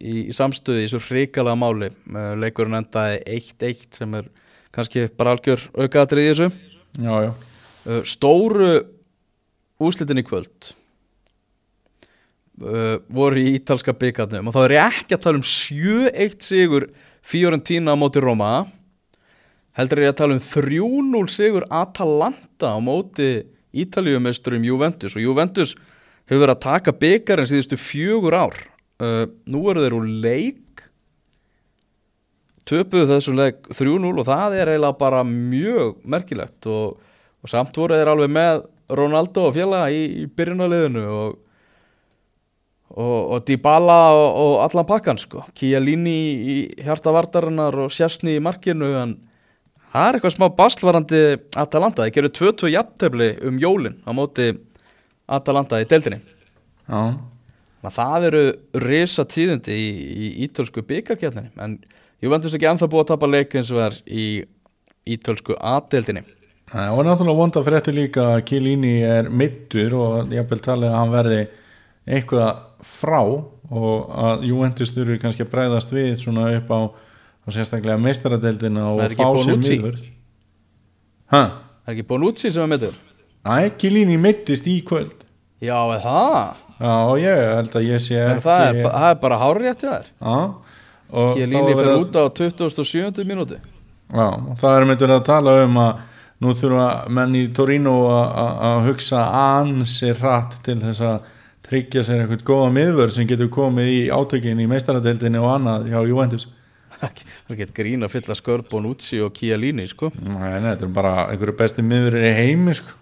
[0.00, 1.90] í, í samstöði í þessu hrikalega máli.
[1.92, 4.30] Eh, leikurinn endaði 1-1 sem er
[4.74, 6.48] kannski bara algjör aukaðatrið í þessu.
[7.04, 7.32] Já, já.
[7.84, 8.70] Uh, stóru
[9.84, 10.70] úslitin í kvöld
[12.62, 16.88] uh, voru í ítalska byggarnum og þá er ég ekki að tala um 7-1 sigur
[17.24, 18.66] Fiorentina á móti Roma
[19.78, 23.32] heldur ég að tala um 3-0 sigur Atalanta á móti
[23.74, 25.16] Ítalíumesturum Juventus.
[25.16, 25.74] Og Juventus
[26.28, 28.58] hefur verið að taka byggarinn síðustu fjögur ár.
[29.02, 30.84] Uh, nú eru þeir úr leik
[32.64, 36.68] töpuðu þessu leik 3-0 og það er eiginlega bara mjög merkilegt.
[36.70, 37.00] Og,
[37.42, 38.62] og samt voru þeir alveg með
[38.94, 41.34] Ronaldo og félaga í, í byrjunarliðinu og,
[42.94, 45.44] og, og Dybala og, og allan pakkan sko.
[45.58, 46.18] Chiellini
[46.54, 49.16] í hjarta vardarinnar og Sjastni í markinu en
[49.92, 51.22] það er eitthvað smá baslvarandi
[51.60, 54.52] Atalanta, þeir gerðu 2-2 jafntefli um jólin á móti
[55.30, 56.20] Atalanta í deildinni.
[56.84, 57.16] Já,
[57.88, 58.44] það eru
[58.84, 61.78] risa tíðindi í, í ítölsku byggarkjarninni en
[62.24, 64.26] Juventus ekki ennþá búið að tapa leik eins og er í
[65.08, 66.24] ítölsku aðdeldinni
[66.74, 70.96] Nei, og náttúrulega vonda frétti líka að Kilini er middur og ég vil tala að
[70.98, 71.40] hann verði
[72.06, 76.80] eitthvað frá og að Juventus þurfi kannski að bræðast við svona upp á,
[77.44, 80.04] á sérstaklega meistaradeildina og fá sér miðvörð
[81.32, 81.40] Hæ?
[81.40, 82.94] Það er ekki Bonucci sem er meittur
[83.44, 85.24] Æ, Kilini meittist í kvöld.
[85.60, 86.36] Já, er það?
[86.80, 90.08] Já, ég held að ég sé ekki það, er, það er bara hárrétt hjá þér.
[91.14, 93.20] Er fyrir út á 27.
[93.28, 93.58] mínúti
[94.14, 94.26] Já,
[94.60, 96.00] það er myndur að tala um að
[96.44, 99.22] nú þurfa menn í Torino að- hugsa
[99.60, 101.30] ansi hratt til þess að
[101.74, 105.98] tryggja sér eitthvað góða miðvör sem getur komið í átökin í meistaradeildinni og annað hjá
[106.06, 106.46] Juventus
[107.48, 110.12] Það get grín að fylla skörp Bonucci og Chiellini sko.
[110.14, 112.94] Þetta er bara einhverju besti miðvörir í heimi sko.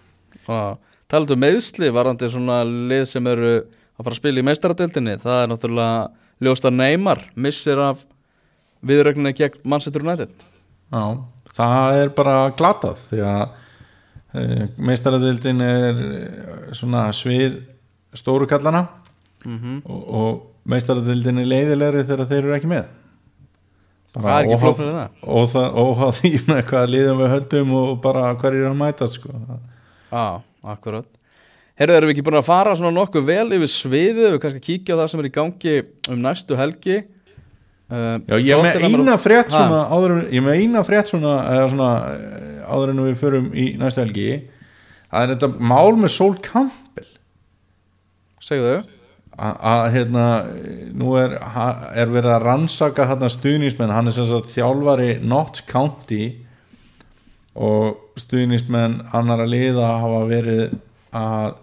[0.49, 5.19] Og Talandi um meðsli varandi svona lið sem eru að fara að spila í meistaradeildinni
[5.21, 8.01] Það er náttúrulega ljóst að Neymar missir af
[8.83, 10.47] viðrögninni gegn Manchester United
[10.93, 11.03] Já,
[11.53, 13.43] það er bara glatað því að
[14.33, 14.47] e,
[14.89, 17.61] meistaradeildin er eh, svona svið
[18.19, 18.87] stóru kallana.
[19.45, 22.85] Mm og, og meistaradeildin er leiðilegri þegar þeir eru ekki með.
[24.13, 25.09] Það er ekki óháð- það.
[25.25, 29.33] óháð óháð því með hvað liðum við höldum og bara hverjir að mæta sko.
[30.13, 30.23] Já,
[30.75, 31.09] akkurat.
[31.73, 34.27] Herðu, erum við ekki búin að fara svona nokkuð vel yfir sviðið?
[34.35, 35.73] Við kannski kíkja á það sem er í gangi
[36.13, 36.99] um næstu helgi.
[37.93, 41.33] Uh, Já, ég með eina frétt svona, áður, ég með eina frétt svona,
[41.73, 44.29] svona eh, áður en við förum í næstu helgi.
[45.09, 46.13] Það er þetta mál með
[46.45, 46.82] Campbell
[48.43, 48.99] Segðu þau.
[49.33, 50.23] Að að, hérna
[50.93, 51.31] nú er,
[51.97, 56.27] er verið að rannsaka hérna stuðnismenn, hann er sem sagt þjálfari Notts County
[57.57, 60.75] og stuðnismenn annara liða hafa verið
[61.17, 61.55] að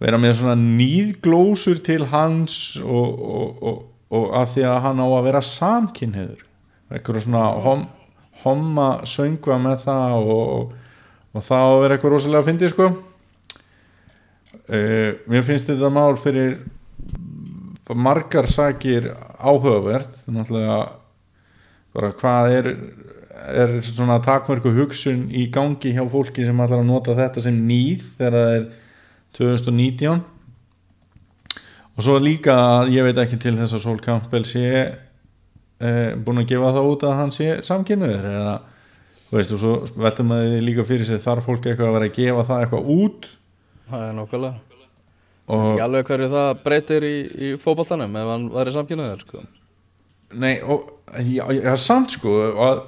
[0.00, 3.80] vera með svona nýðglósur til hans og, og, og,
[4.16, 6.46] og að því að hann á að vera samkynniður
[6.90, 7.86] eitthvað svona hom,
[8.44, 10.74] homma söngva með það og
[11.40, 12.90] það á að vera eitthvað rosalega að fyndi sko
[14.70, 16.60] uh, mér finnst þetta mál fyrir
[17.90, 19.10] margar sakir
[19.42, 20.12] áhugavert.
[21.90, 22.68] Hvað er
[23.48, 28.04] er svona takmörku hugsun í gangi hjá fólki sem ætlar að nota þetta sem nýð
[28.18, 28.66] þegar það er
[29.38, 30.20] 2019
[31.96, 36.42] og svo líka að ég veit ekki til þess að Sol Campbell sé eh, búin
[36.42, 38.56] að gefa það út að hann sé samkynniður eða
[39.30, 42.18] þú veist og svo veltum maður líka fyrir sig þarf fólk eitthvað að vera að
[42.18, 43.30] gefa það eitthvað út
[43.90, 44.70] Það er nokkulega
[45.50, 49.44] og Ekki alveg hverju það breytir í, í fótboltanum ef hann væri samkynnaður sko.
[50.38, 50.90] Nei, og
[51.26, 52.82] já, já, samt sko og að,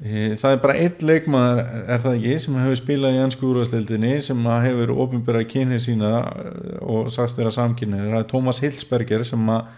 [0.00, 4.16] e, það er bara einn leikmaður er það ekki sem hefur spilað í ennsku úrvastildinni
[4.26, 9.54] sem hefur ofinbyrða kynni sína eh, og sagst vera samkynni það er Tómas Hilsberger sem
[9.54, 9.70] að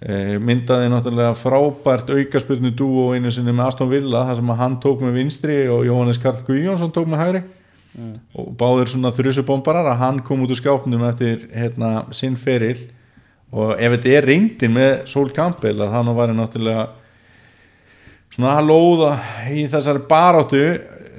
[0.00, 4.80] e, myndaði náttúrulega frábært aukaspurnu dúo einu sinni með Aston Villa þar sem að hann
[4.82, 7.44] tók með vinstri og Jóhannes Karl Guðjónsson tók með hægri
[8.34, 12.78] og báðir svona þrjusubombarar að hann kom út úr skápnum eftir hérna, sinn feril
[13.54, 16.88] og ef þetta er reyndin með Sol Campbell að hann var náttúrulega
[18.34, 19.12] svona að lóða
[19.54, 20.64] í þessari baráttu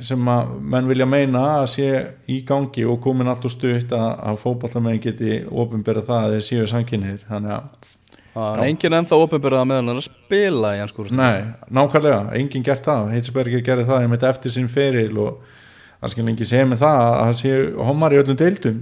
[0.04, 1.90] sem að menn vilja meina að sé
[2.28, 6.48] í gangi og komin allt úr stutt að, að fótballamenn geti ofinberða það að þeir
[6.50, 7.94] séu samkynnir þannig að,
[8.36, 12.34] Það er enginn ennþá ofinbyrðað meðan hann að spila í hans skúrst nei, nákvæmlega.
[12.36, 15.54] Enginn gert það, Heitsberger gerði það einmitt eftir sinn feril og
[16.06, 17.56] það skil ekki segja með það að það sé
[17.90, 18.80] homar í öllum deildum.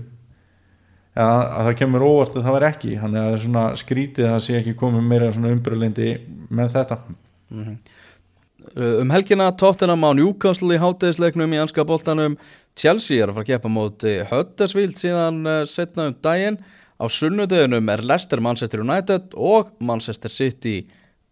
[1.13, 2.93] Ja, að það kemur óvart að það var ekki.
[2.99, 6.13] Það er svona skrítið að það sé ekki komið meira svona umbröðlendi
[6.49, 6.97] með þetta.
[8.73, 12.37] Um helgina Tottenham á Newcastle í hátæðisleiknum í anska boltanum.
[12.79, 16.57] Chelsea er að fara að keppa móti Huddersfield síðan uh, setna um daginn.
[16.97, 20.79] Á sunnudeginum er Leicester Manchester United og Manchester City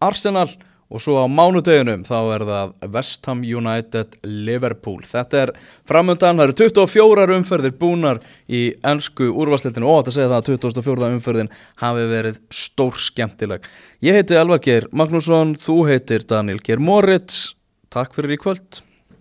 [0.01, 0.49] Arsenal
[0.91, 4.99] og svo á mánudeginum þá er það West Ham United Liverpool.
[5.07, 5.53] Þetta er
[5.87, 8.21] framöndan, það eru 24 umferðir búnar
[8.51, 13.71] í ennsku úrvarsleitinu og þetta segja það að 24 umferðin hafi verið stór skemmtileg
[14.03, 17.51] ég heiti Elvar Geir Magnússon, þú heitir Daniel Geir Moritz.
[17.91, 18.81] Takk fyrir í kvöld